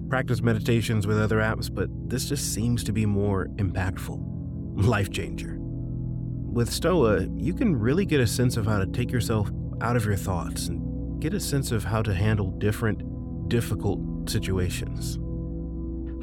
[0.10, 4.20] practiced meditations with other apps, but this just seems to be more impactful.
[4.86, 5.58] Life changer.
[5.60, 9.50] With Stoa, you can really get a sense of how to take yourself
[9.82, 13.02] out of your thoughts and get a sense of how to handle different,
[13.48, 15.18] difficult situations.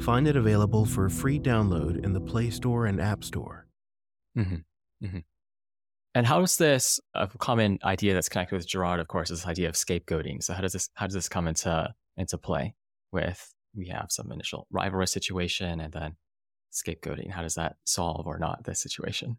[0.05, 3.67] Find it available for free download in the Play Store and App Store.
[4.37, 5.05] Mm-hmm.
[5.05, 5.17] Mm-hmm.
[6.13, 9.47] And how does this a common idea that's connected with Girard, of course, is this
[9.47, 10.43] idea of scapegoating.
[10.43, 12.75] So how does this how does this come into into play
[13.11, 16.15] with we have some initial rivalry situation and then
[16.71, 17.31] scapegoating?
[17.31, 19.37] How does that solve or not this situation?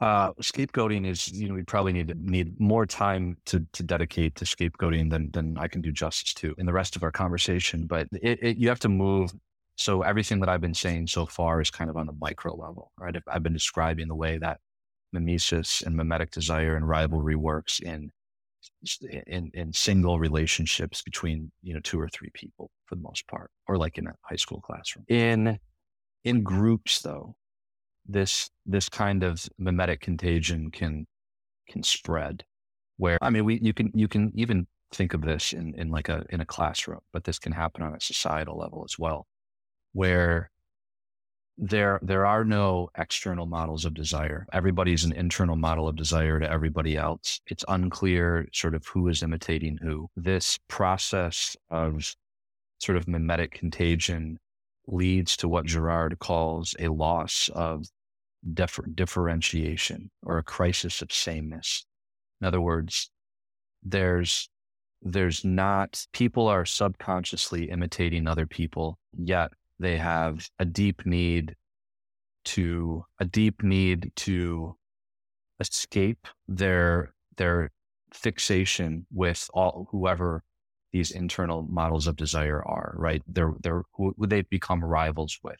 [0.00, 4.44] Uh, scapegoating is, you know, we probably need need more time to to dedicate to
[4.46, 7.86] scapegoating than than I can do justice to in the rest of our conversation.
[7.86, 9.32] But it, it, you have to move.
[9.76, 12.90] So everything that I've been saying so far is kind of on the micro level,
[12.98, 13.14] right?
[13.28, 14.58] I've been describing the way that
[15.12, 18.10] mimesis and mimetic desire and rivalry works in
[19.26, 23.50] in in single relationships between you know two or three people for the most part,
[23.66, 25.04] or like in a high school classroom.
[25.08, 25.58] In
[26.24, 27.36] in groups, though,
[28.06, 31.06] this this kind of mimetic contagion can
[31.68, 32.44] can spread.
[32.96, 36.08] Where I mean, we you can you can even think of this in in like
[36.08, 39.26] a in a classroom, but this can happen on a societal level as well,
[39.92, 40.50] where
[41.58, 44.46] there there are no external models of desire.
[44.52, 47.40] Everybody's an internal model of desire to everybody else.
[47.46, 50.08] It's unclear sort of who is imitating who.
[50.16, 52.14] This process of
[52.78, 54.38] sort of mimetic contagion
[54.86, 57.86] leads to what Girard calls a loss of
[58.54, 61.84] differ- differentiation or a crisis of sameness.
[62.40, 63.10] In other words,
[63.82, 64.48] there's
[65.02, 71.54] there's not people are subconsciously imitating other people, yet they have a deep need
[72.44, 74.76] to a deep need to
[75.60, 77.70] escape their their
[78.12, 80.42] fixation with all whoever
[80.92, 83.22] these internal models of desire are right?
[83.26, 85.58] They're they're who they become rivals with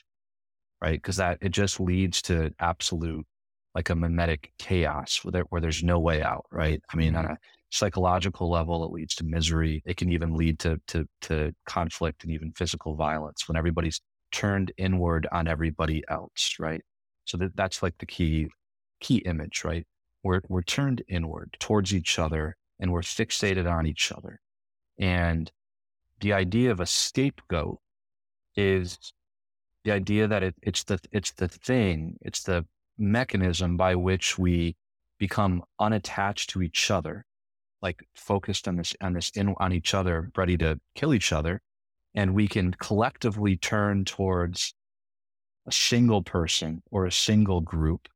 [0.81, 1.00] right?
[1.00, 3.26] Because that it just leads to absolute
[3.74, 6.81] like a mimetic chaos where, there, where there's no way out right?
[6.92, 7.35] I mean on mm-hmm.
[7.35, 7.38] a
[7.70, 9.83] psychological level it leads to misery.
[9.85, 14.00] It can even lead to to to conflict and even physical violence when everybody's
[14.33, 16.83] turned inward on everybody else, right?
[17.25, 18.49] So that, that's like the key
[19.01, 19.87] key image, right?
[20.23, 24.41] We're we're turned inward towards each other and we're fixated on each other.
[24.99, 25.51] And
[26.21, 27.79] the idea of a scapegoat
[28.57, 28.99] is
[29.85, 32.67] the idea that it, it's the it's the thing, it's the
[32.99, 34.77] mechanism by which we
[35.19, 37.25] become unattached to each other,
[37.83, 41.61] like focused on this on this in on each other, ready to kill each other,
[42.14, 44.75] and we can collectively turn towards
[45.66, 48.09] a single person or a single group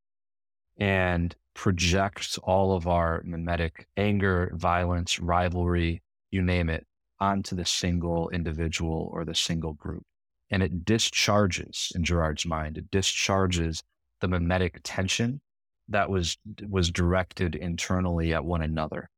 [0.78, 6.86] and project all of our mimetic anger, violence, rivalry, you name it,
[7.20, 10.04] onto the single individual or the single group.
[10.50, 13.82] And it discharges in Girard's mind, it discharges
[14.20, 15.40] the mimetic tension
[15.88, 19.10] that was was directed internally at one another.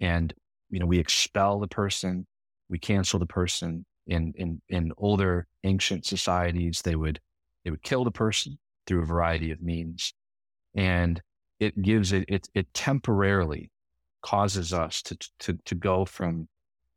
[0.00, 0.32] And
[0.70, 2.26] you know, we expel the person,
[2.68, 7.20] we cancel the person, in in in older ancient societies they would
[7.64, 10.12] they would kill the person through a variety of means
[10.74, 11.22] and
[11.60, 13.70] it gives it it, it temporarily
[14.22, 16.48] causes us to, to to go from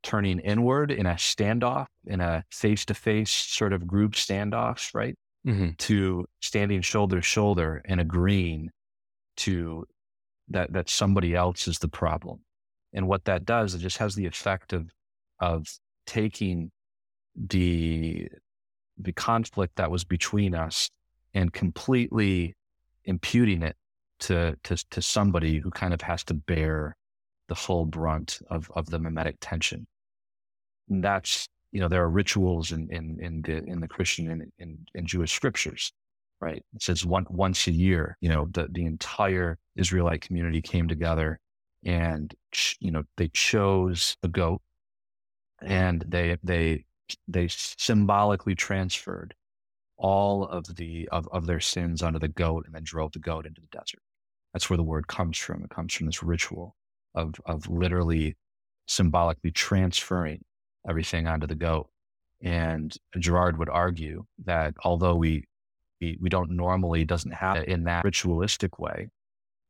[0.04, 5.70] turning inward in a standoff in a face-to-face sort of group standoffs right mm-hmm.
[5.78, 8.70] to standing shoulder to shoulder and agreeing
[9.38, 9.86] to
[10.48, 12.40] that that somebody else is the problem
[12.94, 14.92] and what that does it just has the effect of
[15.40, 15.68] of
[16.06, 16.72] taking
[17.36, 18.28] the
[18.98, 20.90] the conflict that was between us
[21.34, 22.56] and completely
[23.04, 23.76] imputing it
[24.20, 26.96] to to to somebody who kind of has to bear
[27.48, 29.86] the full brunt of of the mimetic tension.
[30.90, 34.52] And that's you know there are rituals in in in the in the Christian and
[34.60, 35.92] in, in, Jewish scriptures,
[36.40, 36.64] right?
[36.74, 41.40] It says one once a year, you know, the the entire Israelite community came together
[41.84, 42.34] and
[42.80, 44.62] you know they chose a goat
[45.62, 46.86] and they they
[47.28, 49.34] they symbolically transferred
[49.98, 53.46] all of the of, of their sins onto the goat and then drove the goat
[53.46, 54.02] into the desert.
[54.54, 55.64] That's where the word comes from.
[55.64, 56.76] It comes from this ritual
[57.14, 58.36] of of literally
[58.88, 60.44] symbolically transferring
[60.88, 61.90] everything onto the goat.
[62.42, 65.46] And Girard would argue that although we
[66.02, 69.10] we, we don't normally doesn't have it in that ritualistic way,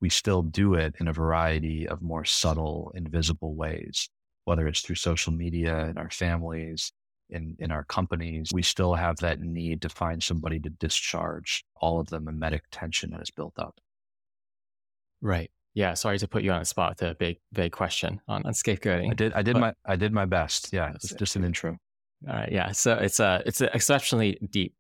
[0.02, 4.10] we still do it in a variety of more subtle, invisible ways,
[4.46, 6.92] whether it's through social media in our families,
[7.30, 12.00] in, in our companies, we still have that need to find somebody to discharge all
[12.00, 13.80] of the mimetic tension that is built up.
[15.22, 15.50] Right.
[15.74, 15.94] Yeah.
[15.96, 19.12] Sorry to put you on the spot with a big, big question on, on scapegoating.
[19.12, 19.34] I did.
[19.34, 19.74] I did but, my.
[19.86, 20.72] I did my best.
[20.72, 20.92] Yeah.
[20.94, 21.78] It's just an intro.
[22.28, 22.52] All right.
[22.52, 22.72] Yeah.
[22.72, 24.74] So it's a it's an exceptionally deep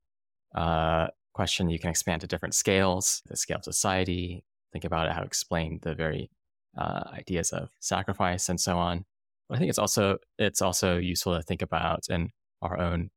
[0.53, 1.69] uh, question.
[1.69, 3.21] You can expand to different scales.
[3.27, 4.43] The scale of society.
[4.71, 5.13] Think about it.
[5.13, 6.29] How to explain the very
[6.77, 9.05] uh, ideas of sacrifice and so on.
[9.51, 12.29] I think it's also it's also useful to think about in
[12.61, 13.09] our own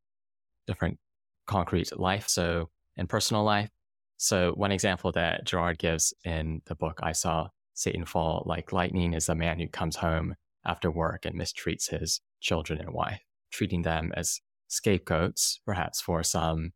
[0.67, 0.99] different
[1.47, 2.29] concrete life.
[2.29, 3.71] So in personal life.
[4.19, 9.15] So one example that Girard gives in the book I saw Satan fall like lightning
[9.15, 10.35] is a man who comes home
[10.67, 13.21] after work and mistreats his children and wife,
[13.53, 16.73] treating them as scapegoats, perhaps for some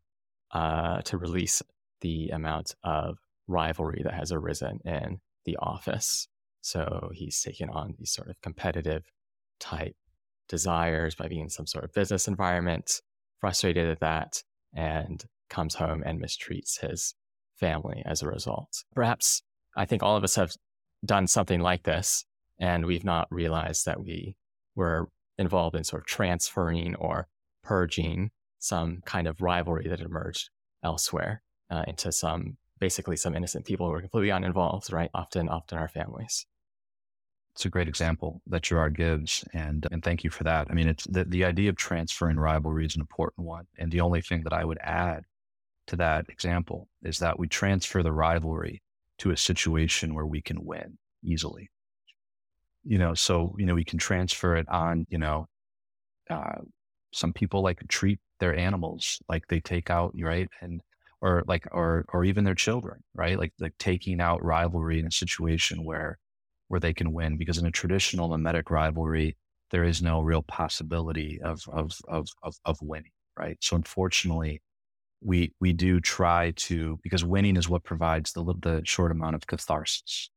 [0.52, 1.60] uh, to release
[2.00, 6.28] the amount of rivalry that has arisen in the office.
[6.60, 9.02] So he's taken on these sort of competitive
[9.62, 9.94] type
[10.48, 13.00] desires by being in some sort of business environment,
[13.40, 14.42] frustrated at that,
[14.74, 17.14] and comes home and mistreats his
[17.56, 18.84] family as a result.
[18.94, 19.42] Perhaps
[19.76, 20.52] I think all of us have
[21.04, 22.24] done something like this,
[22.58, 24.36] and we've not realized that we
[24.74, 25.08] were
[25.38, 27.28] involved in sort of transferring or
[27.62, 30.50] purging some kind of rivalry that emerged
[30.82, 35.10] elsewhere uh, into some basically some innocent people who are completely uninvolved, right?
[35.14, 36.46] Often, often our families
[37.54, 40.68] it's a great example that Girard gives, and and thank you for that.
[40.70, 44.00] I mean, it's the the idea of transferring rivalry is an important one, and the
[44.00, 45.24] only thing that I would add
[45.88, 48.82] to that example is that we transfer the rivalry
[49.18, 51.70] to a situation where we can win easily.
[52.84, 55.46] You know, so, you know, we can transfer it on, you know,
[56.30, 56.60] uh,
[57.12, 60.48] some people like treat their animals like they take out, right?
[60.60, 60.80] And,
[61.20, 63.38] or like, or, or even their children, right?
[63.38, 66.18] Like, like taking out rivalry in a situation where,
[66.72, 69.36] where they can win because in a traditional mimetic rivalry,
[69.72, 73.58] there is no real possibility of, of, of, of, of winning, right?
[73.60, 74.62] So unfortunately,
[75.22, 79.46] we we do try to because winning is what provides the the short amount of
[79.46, 80.30] catharsis,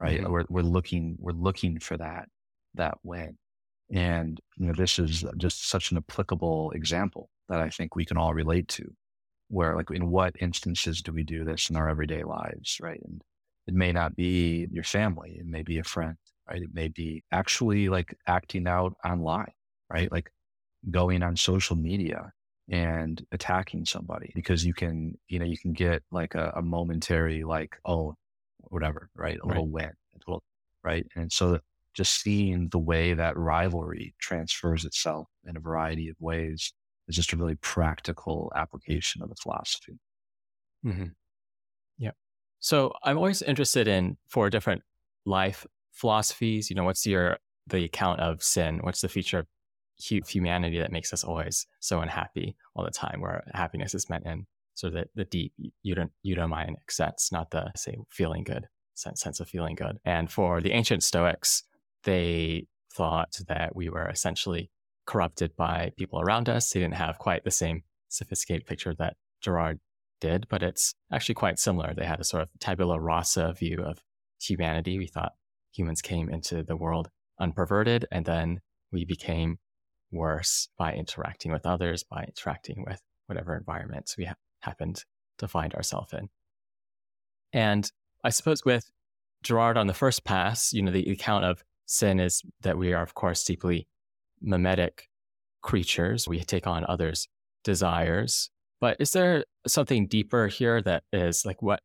[0.00, 0.20] right?
[0.20, 0.32] Mm-hmm.
[0.32, 2.28] We're we're looking we're looking for that
[2.74, 3.38] that win,
[3.92, 8.16] and you know this is just such an applicable example that I think we can
[8.16, 8.92] all relate to.
[9.48, 13.00] Where like in what instances do we do this in our everyday lives, right?
[13.04, 13.22] And
[13.66, 16.16] it may not be your family, it may be a friend,
[16.48, 16.62] right?
[16.62, 19.52] It may be actually like acting out online,
[19.90, 20.10] right?
[20.10, 20.30] Like
[20.90, 22.32] going on social media
[22.68, 27.44] and attacking somebody because you can, you know, you can get like a, a momentary,
[27.44, 28.14] like, oh,
[28.68, 29.36] whatever, right?
[29.36, 29.48] A right.
[29.48, 29.92] little win,
[30.26, 30.42] little,
[30.82, 31.06] right?
[31.16, 31.60] And so
[31.94, 36.72] just seeing the way that rivalry transfers itself in a variety of ways
[37.08, 39.98] is just a really practical application of the philosophy.
[40.84, 41.06] Mm-hmm.
[42.60, 44.82] So I'm always interested in for different
[45.24, 46.70] life philosophies.
[46.70, 48.80] You know, what's your the account of sin?
[48.82, 49.46] What's the feature of
[49.98, 54.46] humanity that makes us always so unhappy all the time, where happiness is meant in
[54.74, 55.52] sort of the, the deep
[55.84, 59.98] eudaimonic sense, not the, say, feeling good sense, sense of feeling good.
[60.04, 61.62] And for the ancient Stoics,
[62.04, 64.70] they thought that we were essentially
[65.06, 66.70] corrupted by people around us.
[66.70, 69.80] They didn't have quite the same sophisticated picture that Girard
[70.20, 71.94] did, but it's actually quite similar.
[71.94, 73.98] They had a sort of tabula rasa view of
[74.40, 74.98] humanity.
[74.98, 75.32] We thought
[75.72, 77.08] humans came into the world
[77.40, 78.60] unperverted, and then
[78.92, 79.58] we became
[80.10, 85.04] worse by interacting with others, by interacting with whatever environments we ha- happened
[85.38, 86.28] to find ourselves in.
[87.52, 87.90] And
[88.24, 88.90] I suppose with
[89.42, 93.02] Girard on the first pass, you know, the account of sin is that we are,
[93.02, 93.86] of course, deeply
[94.40, 95.08] mimetic
[95.62, 96.26] creatures.
[96.26, 97.28] We take on others'
[97.64, 98.50] desires.
[98.80, 101.80] But is there something deeper here that is like what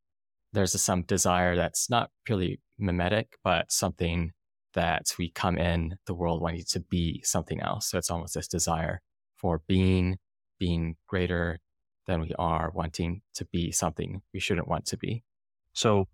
[0.54, 4.32] there's a, some desire that's not purely mimetic, but something
[4.74, 7.89] that we come in the world wanting to be something else.
[7.89, 9.02] So it's almost this desire
[9.36, 10.18] for being,
[10.60, 11.60] being greater
[12.08, 15.24] than we are, wanting to be something we shouldn't want to be.
[15.74, 16.08] So,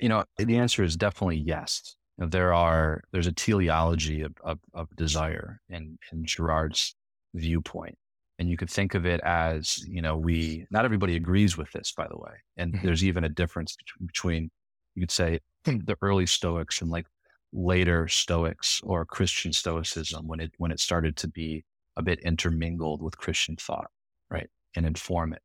[0.00, 1.96] you know, the answer is definitely yes.
[2.18, 6.94] There are there's a teleology of, of, of desire in, in Girard's
[7.34, 7.96] viewpoint.
[8.42, 11.92] And you could think of it as, you know, we, not everybody agrees with this,
[11.96, 12.32] by the way.
[12.56, 12.84] And mm-hmm.
[12.84, 14.50] there's even a difference between,
[14.96, 17.06] you could say, the early Stoics and like
[17.52, 21.64] later Stoics or Christian Stoicism when it when it started to be
[21.96, 23.92] a bit intermingled with Christian thought,
[24.28, 25.42] right, and inform it.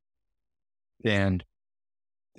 [1.05, 1.43] And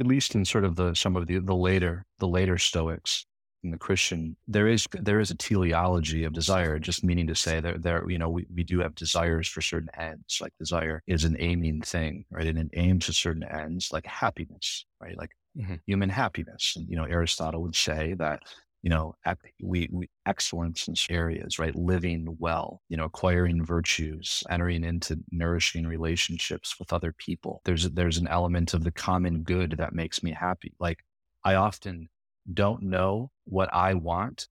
[0.01, 3.27] at least in sort of the some of the the later the later Stoics
[3.65, 7.61] in the Christian, there is there is a teleology of desire, just meaning to say
[7.61, 10.39] that there, you know, we, we do have desires for certain ends.
[10.41, 12.47] Like desire is an aiming thing, right?
[12.47, 15.17] And it aims to certain ends, like happiness, right?
[15.19, 15.75] Like mm-hmm.
[15.87, 16.75] human happiness.
[16.77, 18.43] And, you know, Aristotle would say that
[18.83, 19.17] you know,
[19.61, 21.75] we, we excellence in areas, right?
[21.75, 27.61] Living well, you know, acquiring virtues, entering into nourishing relationships with other people.
[27.65, 30.75] There's there's an element of the common good that makes me happy.
[30.79, 31.05] Like
[31.45, 32.09] I often
[32.53, 34.49] don't know what I want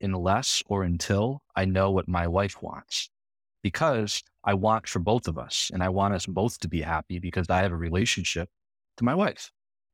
[0.00, 3.10] unless or until I know what my wife wants.
[3.62, 7.18] Because I want for both of us and I want us both to be happy
[7.18, 8.48] because I have a relationship
[8.98, 9.50] to my wife.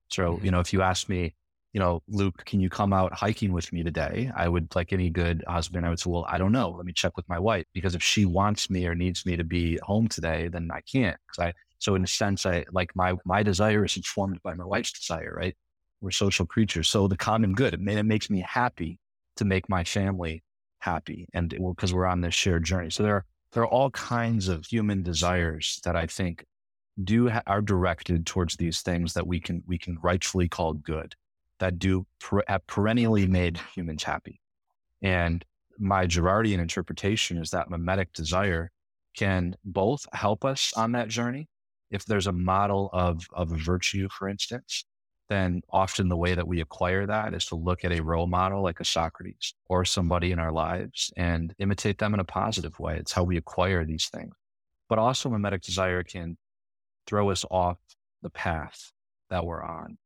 [0.08, 0.44] So, mm-hmm.
[0.44, 1.34] you know, if you ask me,
[1.72, 4.30] you know, Luke, can you come out hiking with me today?
[4.36, 6.70] I would, like any good husband, I would say, well, I don't know.
[6.70, 9.44] Let me check with my wife because if she wants me or needs me to
[9.44, 11.16] be home today, then I can't.
[11.26, 14.64] Because I, so in a sense, I like my my desire is informed by my
[14.64, 15.56] wife's desire, right?
[16.02, 17.74] We're social creatures, so the common good.
[17.74, 18.98] It, makes me happy
[19.36, 20.42] to make my family
[20.80, 22.90] happy, and because we're on this shared journey.
[22.90, 26.44] So there are there are all kinds of human desires that I think
[27.02, 31.14] do ha- are directed towards these things that we can we can rightfully call good
[31.60, 34.40] that do per, have perennially made humans happy.
[35.00, 35.44] And
[35.78, 38.70] my Girardian interpretation is that mimetic desire
[39.16, 41.48] can both help us on that journey.
[41.90, 44.84] If there's a model of, of virtue, for instance,
[45.32, 48.62] then often the way that we acquire that is to look at a role model
[48.62, 52.96] like a Socrates or somebody in our lives and imitate them in a positive way.
[52.98, 54.34] It's how we acquire these things.
[54.88, 56.36] But also, mimetic desire can
[57.06, 57.78] throw us off
[58.22, 58.92] the path
[59.30, 59.96] that we're on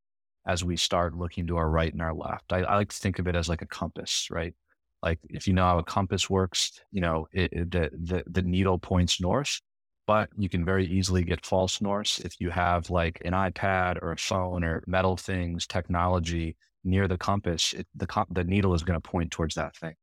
[0.46, 2.52] as we start looking to our right and our left.
[2.52, 4.54] I, I like to think of it as like a compass, right?
[5.02, 8.42] Like if you know how a compass works, you know, it, it, the, the, the
[8.42, 9.60] needle points north
[10.06, 14.12] But you can very easily get false norths if you have like an iPad or
[14.12, 17.72] a phone or metal things, technology near the compass.
[17.72, 19.94] It, the the needle is going to point towards that thing,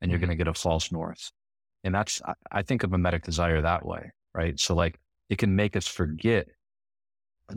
[0.00, 0.26] and you're mm-hmm.
[0.26, 1.32] going to get a false north.
[1.82, 4.58] And that's I, I think of mimetic desire that way, right?
[4.60, 4.98] So like
[5.28, 6.48] it can make us forget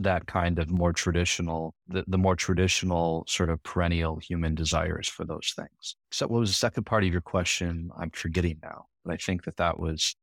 [0.00, 5.24] that kind of more traditional, the, the more traditional sort of perennial human desires for
[5.24, 5.96] those things.
[6.10, 7.90] So, what was the second part of your question?
[7.96, 10.16] I'm forgetting now, but I think that that was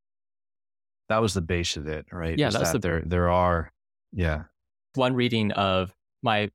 [1.12, 2.38] that was the base of it, right?
[2.38, 3.04] Yeah, that's that the there.
[3.06, 3.72] There are,
[4.12, 4.44] yeah.
[4.96, 5.94] One reading of
[6.24, 6.50] my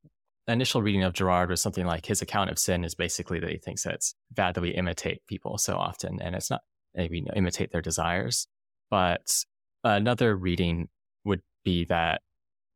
[0.48, 3.58] initial reading of Girard was something like his account of sin is basically that he
[3.58, 6.62] thinks that it's bad that we imitate people so often, and it's not
[6.94, 8.46] we imitate their desires.
[8.90, 9.44] But
[9.84, 10.88] another reading
[11.24, 12.22] would be that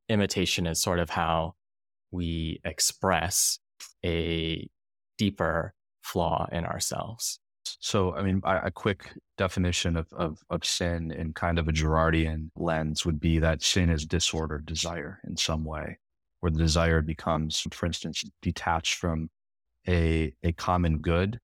[0.08, 1.54] imitation is sort of how
[2.10, 3.58] we express
[4.04, 4.68] a
[5.16, 5.72] deeper
[6.02, 7.38] flaw in ourselves.
[7.80, 12.50] So, I mean, a quick definition of, of, of, sin in kind of a Girardian
[12.56, 15.98] lens would be that sin is disordered desire in some way,
[16.40, 19.30] where the desire becomes, for instance, detached from
[19.88, 21.40] a, a common good,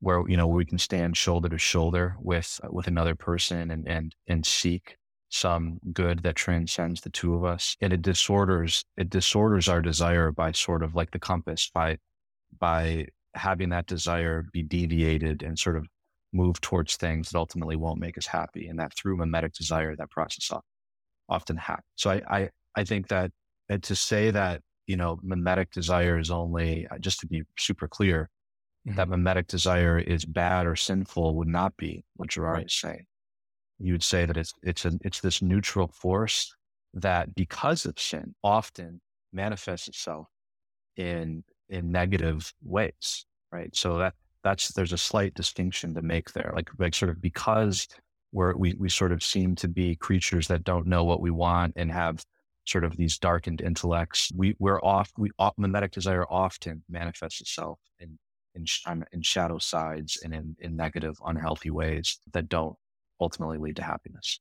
[0.00, 4.14] where, you know, we can stand shoulder to shoulder with, with another person and, and,
[4.26, 4.96] and seek
[5.34, 7.76] some good that transcends the two of us.
[7.80, 11.98] And it disorders it disorders our desire by sort of like the compass by
[12.58, 15.86] by having that desire be deviated and sort of
[16.32, 20.10] move towards things that ultimately won't make us happy and that through mimetic desire that
[20.10, 20.50] process
[21.28, 23.30] often happens so i i, I think that
[23.82, 28.28] to say that you know mimetic desire is only uh, just to be super clear
[28.86, 28.96] mm-hmm.
[28.96, 32.66] that mimetic desire is bad or sinful would not be what Girard right.
[32.66, 33.06] is saying
[33.78, 36.54] you would say that it's it's an, it's this neutral force
[36.92, 39.00] that because of sin often
[39.32, 40.28] manifests itself
[40.96, 46.52] in in negative ways right so that that's there's a slight distinction to make there
[46.54, 47.88] like like sort of because
[48.32, 51.72] we're we, we sort of seem to be creatures that don't know what we want
[51.76, 52.24] and have
[52.66, 58.18] sort of these darkened intellects we we're off we mimetic desire often manifests itself in
[58.54, 58.64] in,
[59.12, 62.76] in shadow sides and in, in negative unhealthy ways that don't
[63.20, 64.40] ultimately lead to happiness.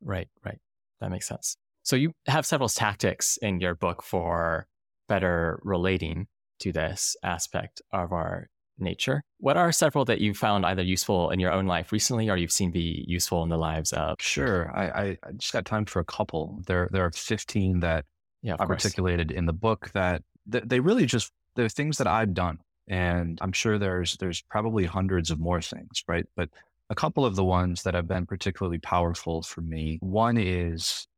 [0.00, 0.58] Right, right.
[1.00, 1.56] That makes sense.
[1.82, 4.66] So you have several tactics in your book for
[5.08, 6.26] better relating
[6.60, 8.48] to this aspect of our
[8.78, 9.22] nature.
[9.38, 12.52] What are several that you found either useful in your own life recently or you've
[12.52, 14.16] seen be useful in the lives of?
[14.20, 14.70] Sure.
[14.76, 16.62] I, I just got time for a couple.
[16.66, 18.04] There there are 15 that
[18.42, 22.34] yeah, I've articulated in the book that, that they really just they're things that I've
[22.34, 22.58] done.
[22.88, 26.26] And I'm sure there's there's probably hundreds of more things, right?
[26.36, 26.50] But
[26.88, 29.98] a couple of the ones that have been particularly powerful for me.
[30.00, 31.08] One is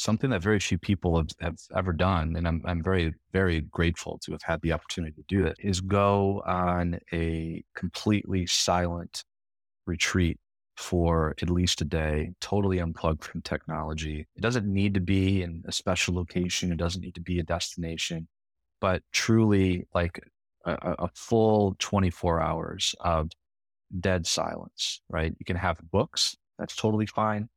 [0.00, 4.18] something that very few people have, have ever done, and I'm, I'm very, very grateful
[4.24, 9.24] to have had the opportunity to do it, is go on a completely silent
[9.86, 10.38] retreat
[10.78, 14.26] for at least a day, totally unplugged from technology.
[14.34, 17.42] It doesn't need to be in a special location, it doesn't need to be a
[17.42, 18.26] destination,
[18.80, 20.18] but truly like
[20.64, 23.30] a, a full 24 hours of
[24.00, 25.34] dead silence, right?
[25.38, 27.50] You can have books, that's totally fine,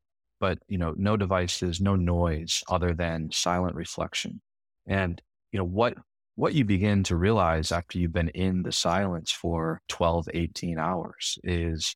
[0.44, 4.42] but you know, no devices, no noise other than silent reflection.
[4.86, 5.22] And
[5.54, 5.94] you know, what
[6.36, 11.40] what you begin to realize after you've been in the silence for 12, 18 hours
[11.46, 11.96] is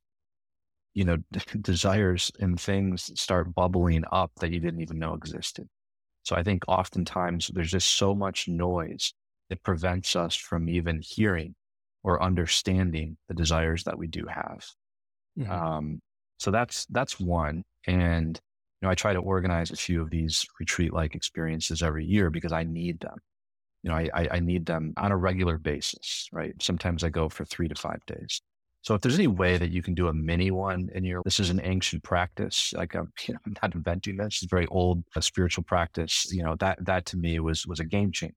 [0.94, 1.18] you know,
[1.62, 5.68] desires and things start bubbling up that you didn't even know existed.
[6.24, 9.14] So I think oftentimes there's just so much noise
[9.50, 11.54] that prevents us from even hearing
[12.02, 14.66] or understanding the desires that we do have.
[15.38, 15.52] Mm-hmm.
[15.52, 16.02] Um,
[16.40, 17.66] so that's that's one.
[17.88, 18.40] And
[18.82, 22.30] you know, I try to organize a few of these retreat like experiences every year
[22.30, 23.18] because I need them.
[23.84, 26.54] You know, I, I need them on a regular basis, right?
[26.62, 28.42] Sometimes I go for three to five days.
[28.82, 31.40] So if there's any way that you can do a mini one in your, this
[31.40, 32.74] is an ancient practice.
[32.76, 34.36] Like I'm, you know, I'm not inventing this.
[34.36, 36.28] It's a very old uh, spiritual practice.
[36.32, 38.36] You know, that, that to me was, was a game changer.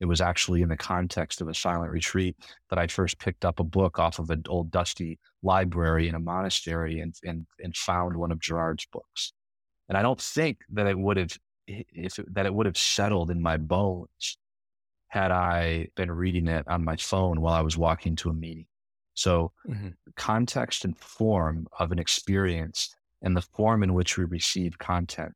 [0.00, 2.36] It was actually in the context of a silent retreat
[2.70, 6.20] that I first picked up a book off of an old dusty library in a
[6.20, 9.32] monastery and, and, and found one of Girard's books.
[9.88, 11.36] And I don't think that it would have,
[11.66, 14.38] if it, that it would have settled in my bones
[15.08, 18.66] had I been reading it on my phone while I was walking to a meeting.
[19.14, 19.88] So mm-hmm.
[20.16, 25.32] context and form of an experience and the form in which we receive content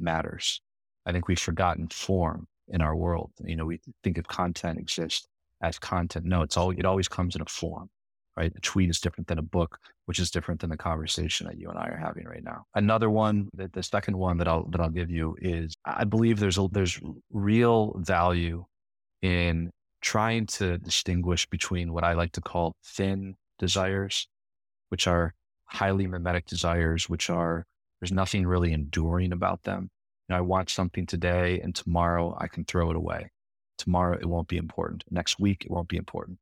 [0.00, 0.60] matters.
[1.06, 3.30] I think we've forgotten form in our world.
[3.44, 5.26] You know, we think of content exists
[5.62, 6.24] as content.
[6.24, 7.90] No, it's all, it always comes in a form,
[8.36, 8.52] right?
[8.56, 11.68] A tweet is different than a book, which is different than the conversation that you
[11.68, 12.64] and I are having right now.
[12.74, 16.38] Another one, the, the second one that I'll, that I'll give you is I believe
[16.38, 16.98] there's a, there's
[17.30, 18.64] real value
[19.20, 24.26] in trying to distinguish between what I like to call thin desires,
[24.88, 25.34] which are
[25.66, 27.66] highly mimetic desires, which are
[28.00, 29.90] There's nothing really enduring about them.
[30.30, 33.30] Know, I watch something today and tomorrow I can throw it away.
[33.78, 35.02] Tomorrow it won't be important.
[35.10, 36.38] Next week it won't be important.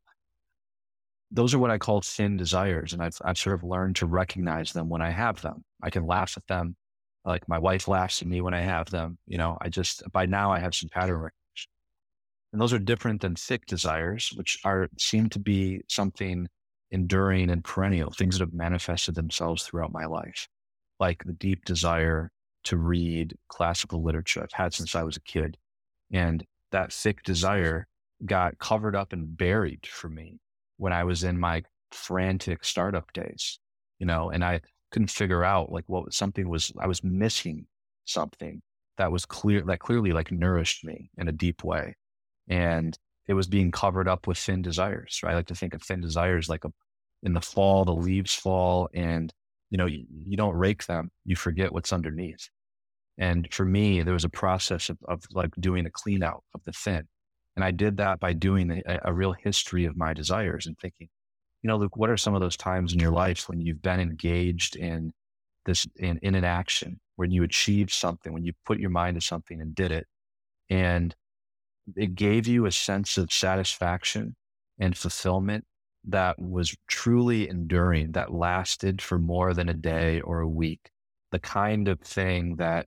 [1.31, 2.93] Those are what I call thin desires.
[2.93, 5.65] And I've, I've sort of learned to recognize them when I have them.
[5.83, 6.77] I can laugh at them.
[7.25, 9.19] Like my wife laughs at me when I have them.
[9.27, 11.71] You know, I just, by now I have some pattern recognition.
[12.53, 16.49] And those are different than thick desires, which are, seem to be something
[16.91, 20.47] enduring and perennial, things that have manifested themselves throughout my life,
[21.01, 22.31] like the deep desire
[22.69, 25.57] to read classical literature I've had since I was a kid.
[26.13, 27.87] And that thick desire
[28.27, 30.39] got covered up and buried for me
[30.77, 31.63] when I was in my
[31.93, 33.59] frantic startup days,
[33.99, 34.61] you know, and I
[34.91, 37.67] couldn't figure out like what something was, I was missing
[38.05, 38.61] something
[38.99, 41.97] that was clear, that clearly like nourished me in a deep way.
[42.49, 42.99] And
[43.29, 45.21] it was being covered up with thin desires.
[45.23, 45.33] Right?
[45.33, 46.73] I like to think of thin desires like a,
[47.23, 49.33] in the fall, the leaves fall and,
[49.71, 51.11] you know, you, you don't rake them.
[51.25, 52.51] You forget what's underneath.
[53.19, 56.63] And for me, there was a process of, of like doing a clean out of
[56.65, 57.09] the thin.
[57.57, 61.09] And I did that by doing a, a real history of my desires and thinking,
[61.63, 63.99] you know, Luke, what are some of those times in your life when you've been
[63.99, 65.13] engaged in
[65.67, 69.21] this, in, in an action, when you achieved something, when you put your mind to
[69.21, 70.07] something and did it,
[70.71, 71.17] and
[71.97, 74.37] it gave you a sense of satisfaction
[74.79, 75.65] and fulfillment
[76.05, 80.91] that was truly enduring, that lasted for more than a day or a week.
[81.33, 82.87] The kind of thing that,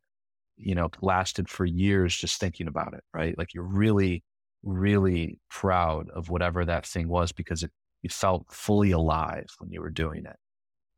[0.62, 3.38] you know, lasted for years just thinking about it, right?
[3.38, 4.24] Like you're really,
[4.64, 9.82] really proud of whatever that thing was because it, you felt fully alive when you
[9.82, 10.38] were doing it.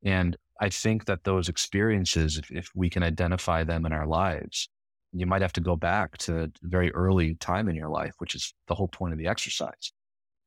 [0.03, 4.69] And I think that those experiences, if, if we can identify them in our lives,
[5.13, 8.53] you might have to go back to very early time in your life, which is
[8.67, 9.93] the whole point of the exercise.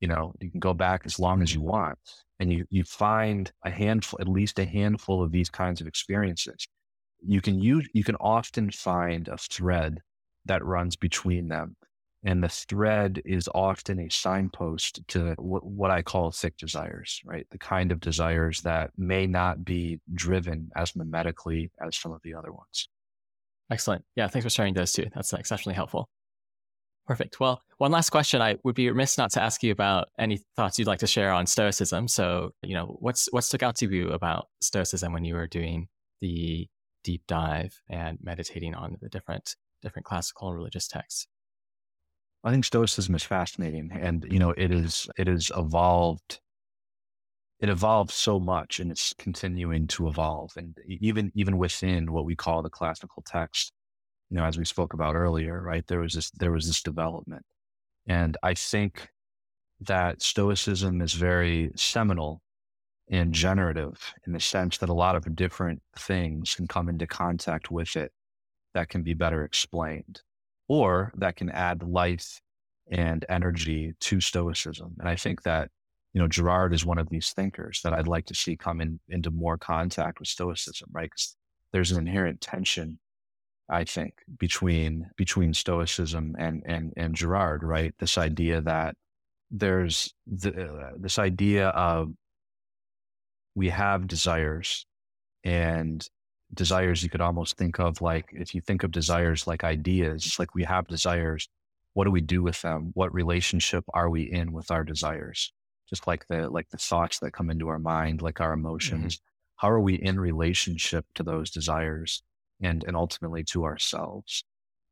[0.01, 1.71] You know, you can go back as long as you mm-hmm.
[1.71, 1.99] want
[2.39, 6.67] and you, you find a handful, at least a handful of these kinds of experiences.
[7.27, 10.01] You can use, you can often find a thread
[10.45, 11.77] that runs between them.
[12.25, 17.47] And the thread is often a signpost to what, what I call thick desires, right?
[17.51, 22.35] The kind of desires that may not be driven as mimetically as some of the
[22.35, 22.89] other ones.
[23.71, 24.05] Excellent.
[24.17, 25.07] Yeah, thanks for sharing those too.
[25.15, 26.09] That's uh, exceptionally helpful.
[27.07, 27.39] Perfect.
[27.39, 28.43] Well, one last question.
[28.43, 31.33] I would be remiss not to ask you about any thoughts you'd like to share
[31.33, 32.09] on Stoicism.
[32.09, 35.87] So, you know, what's what stuck out to you about Stoicism when you were doing
[36.21, 36.69] the
[37.07, 41.29] deep dive and meditating on the different different classical and religious texts?
[42.45, 46.41] I think Stoicism is fascinating, and you know, it is it has evolved
[47.59, 50.53] it evolved so much and it's continuing to evolve.
[50.57, 53.73] And even, even within what we call the classical text,
[54.29, 57.45] you know, as we spoke about earlier, right, there was this, there was this development.
[58.07, 59.09] And I think
[59.81, 62.43] that Stoicism is very seminal
[63.09, 67.71] and generative in the sense that a lot of different things can come into contact
[67.71, 68.13] with it
[68.75, 70.23] that can be better explained
[70.69, 72.41] or that can add life
[72.91, 74.97] and energy to Stoicism.
[74.99, 75.71] And I think that
[76.17, 78.99] you know, Girard is one of these thinkers that I'd like to see come in,
[79.07, 81.11] into more contact with Stoicism, right?
[81.11, 81.37] Because
[81.73, 82.99] there's an inherent tension,
[83.69, 87.95] I think, between between Stoicism and and and Girard, right?
[87.99, 88.95] This idea that
[89.51, 92.15] there's the, uh, this idea of
[93.57, 94.87] we have desires,
[95.43, 96.07] and
[96.55, 100.55] desires you could almost think of like if you think of desires like ideas, like
[100.55, 101.49] we have desires.
[101.95, 102.91] What do we do with them?
[102.95, 105.51] What relationship are we in with our desires?
[105.89, 108.67] just like the like the thoughts that come into our mind, like our mm-hmm.
[108.67, 109.17] emotions.
[109.17, 109.23] Mm-hmm.
[109.57, 112.23] How are we in relationship to those desires
[112.61, 114.45] and and ultimately to ourselves?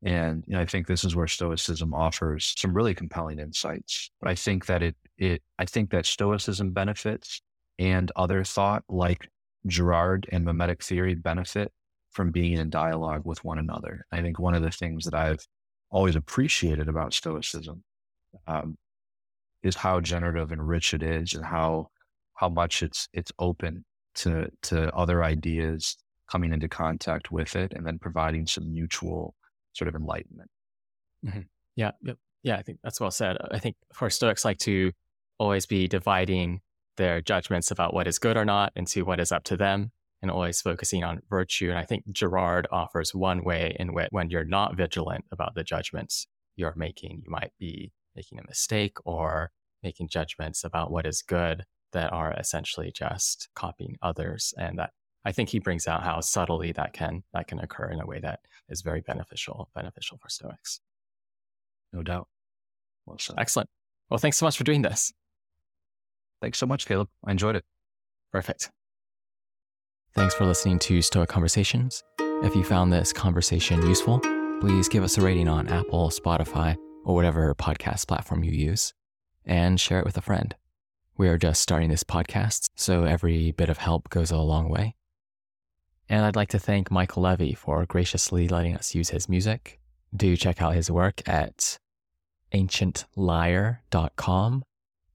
[0.02, 4.10] And you know, I think this is where Stoicism offers some really compelling insights.
[4.20, 7.42] But I think that it it I think that Stoicism benefits
[7.78, 9.28] and other thought like
[9.66, 11.72] Girard and mimetic theory benefit
[12.10, 14.06] from being in dialogue with one another.
[14.12, 15.44] I think one of the things that I've
[15.90, 17.82] always appreciated about Stoicism
[18.46, 18.76] um,
[19.62, 21.88] is how generative and rich it is and how
[22.34, 23.84] how much it's it's open
[24.16, 25.96] to to other ideas
[26.30, 29.34] coming into contact with it and then providing some mutual
[29.72, 30.50] sort of enlightenment.
[31.24, 31.40] Mm-hmm.
[31.76, 31.92] Yeah,
[32.42, 33.36] yeah, I think that's well said.
[33.50, 34.92] I think for Stoics like to
[35.38, 36.60] always be dividing
[36.96, 39.90] their judgments about what is good or not into what is up to them
[40.22, 41.68] and always focusing on virtue.
[41.70, 45.64] And I think Girard offers one way in which when you're not vigilant about the
[45.64, 46.26] judgments
[46.56, 49.50] you're making, you might be making a mistake or
[49.82, 54.90] making judgments about what is good that are essentially just copying others and that
[55.24, 58.20] I think he brings out how subtly that can that can occur in a way
[58.20, 60.80] that is very beneficial beneficial for Stoics.
[61.92, 62.28] No doubt.
[63.06, 63.68] Well Excellent.
[64.10, 65.12] Well, thanks so much for doing this.
[66.44, 67.08] Thanks so much, Caleb.
[67.24, 67.64] I enjoyed it.
[68.30, 68.70] Perfect.
[70.12, 72.04] Thanks for listening to Stoa Conversations.
[72.18, 74.20] If you found this conversation useful,
[74.60, 78.92] please give us a rating on Apple, Spotify, or whatever podcast platform you use,
[79.46, 80.54] and share it with a friend.
[81.16, 84.96] We are just starting this podcast, so every bit of help goes a long way.
[86.10, 89.80] And I'd like to thank Michael Levy for graciously letting us use his music.
[90.14, 91.78] Do check out his work at
[92.52, 94.64] ancientlyre.com.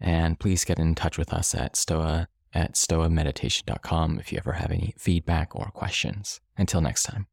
[0.02, 4.72] And please get in touch with us at stoa at stoameditation.com if you ever have
[4.72, 6.41] any feedback or questions.
[6.58, 7.28] Until next time.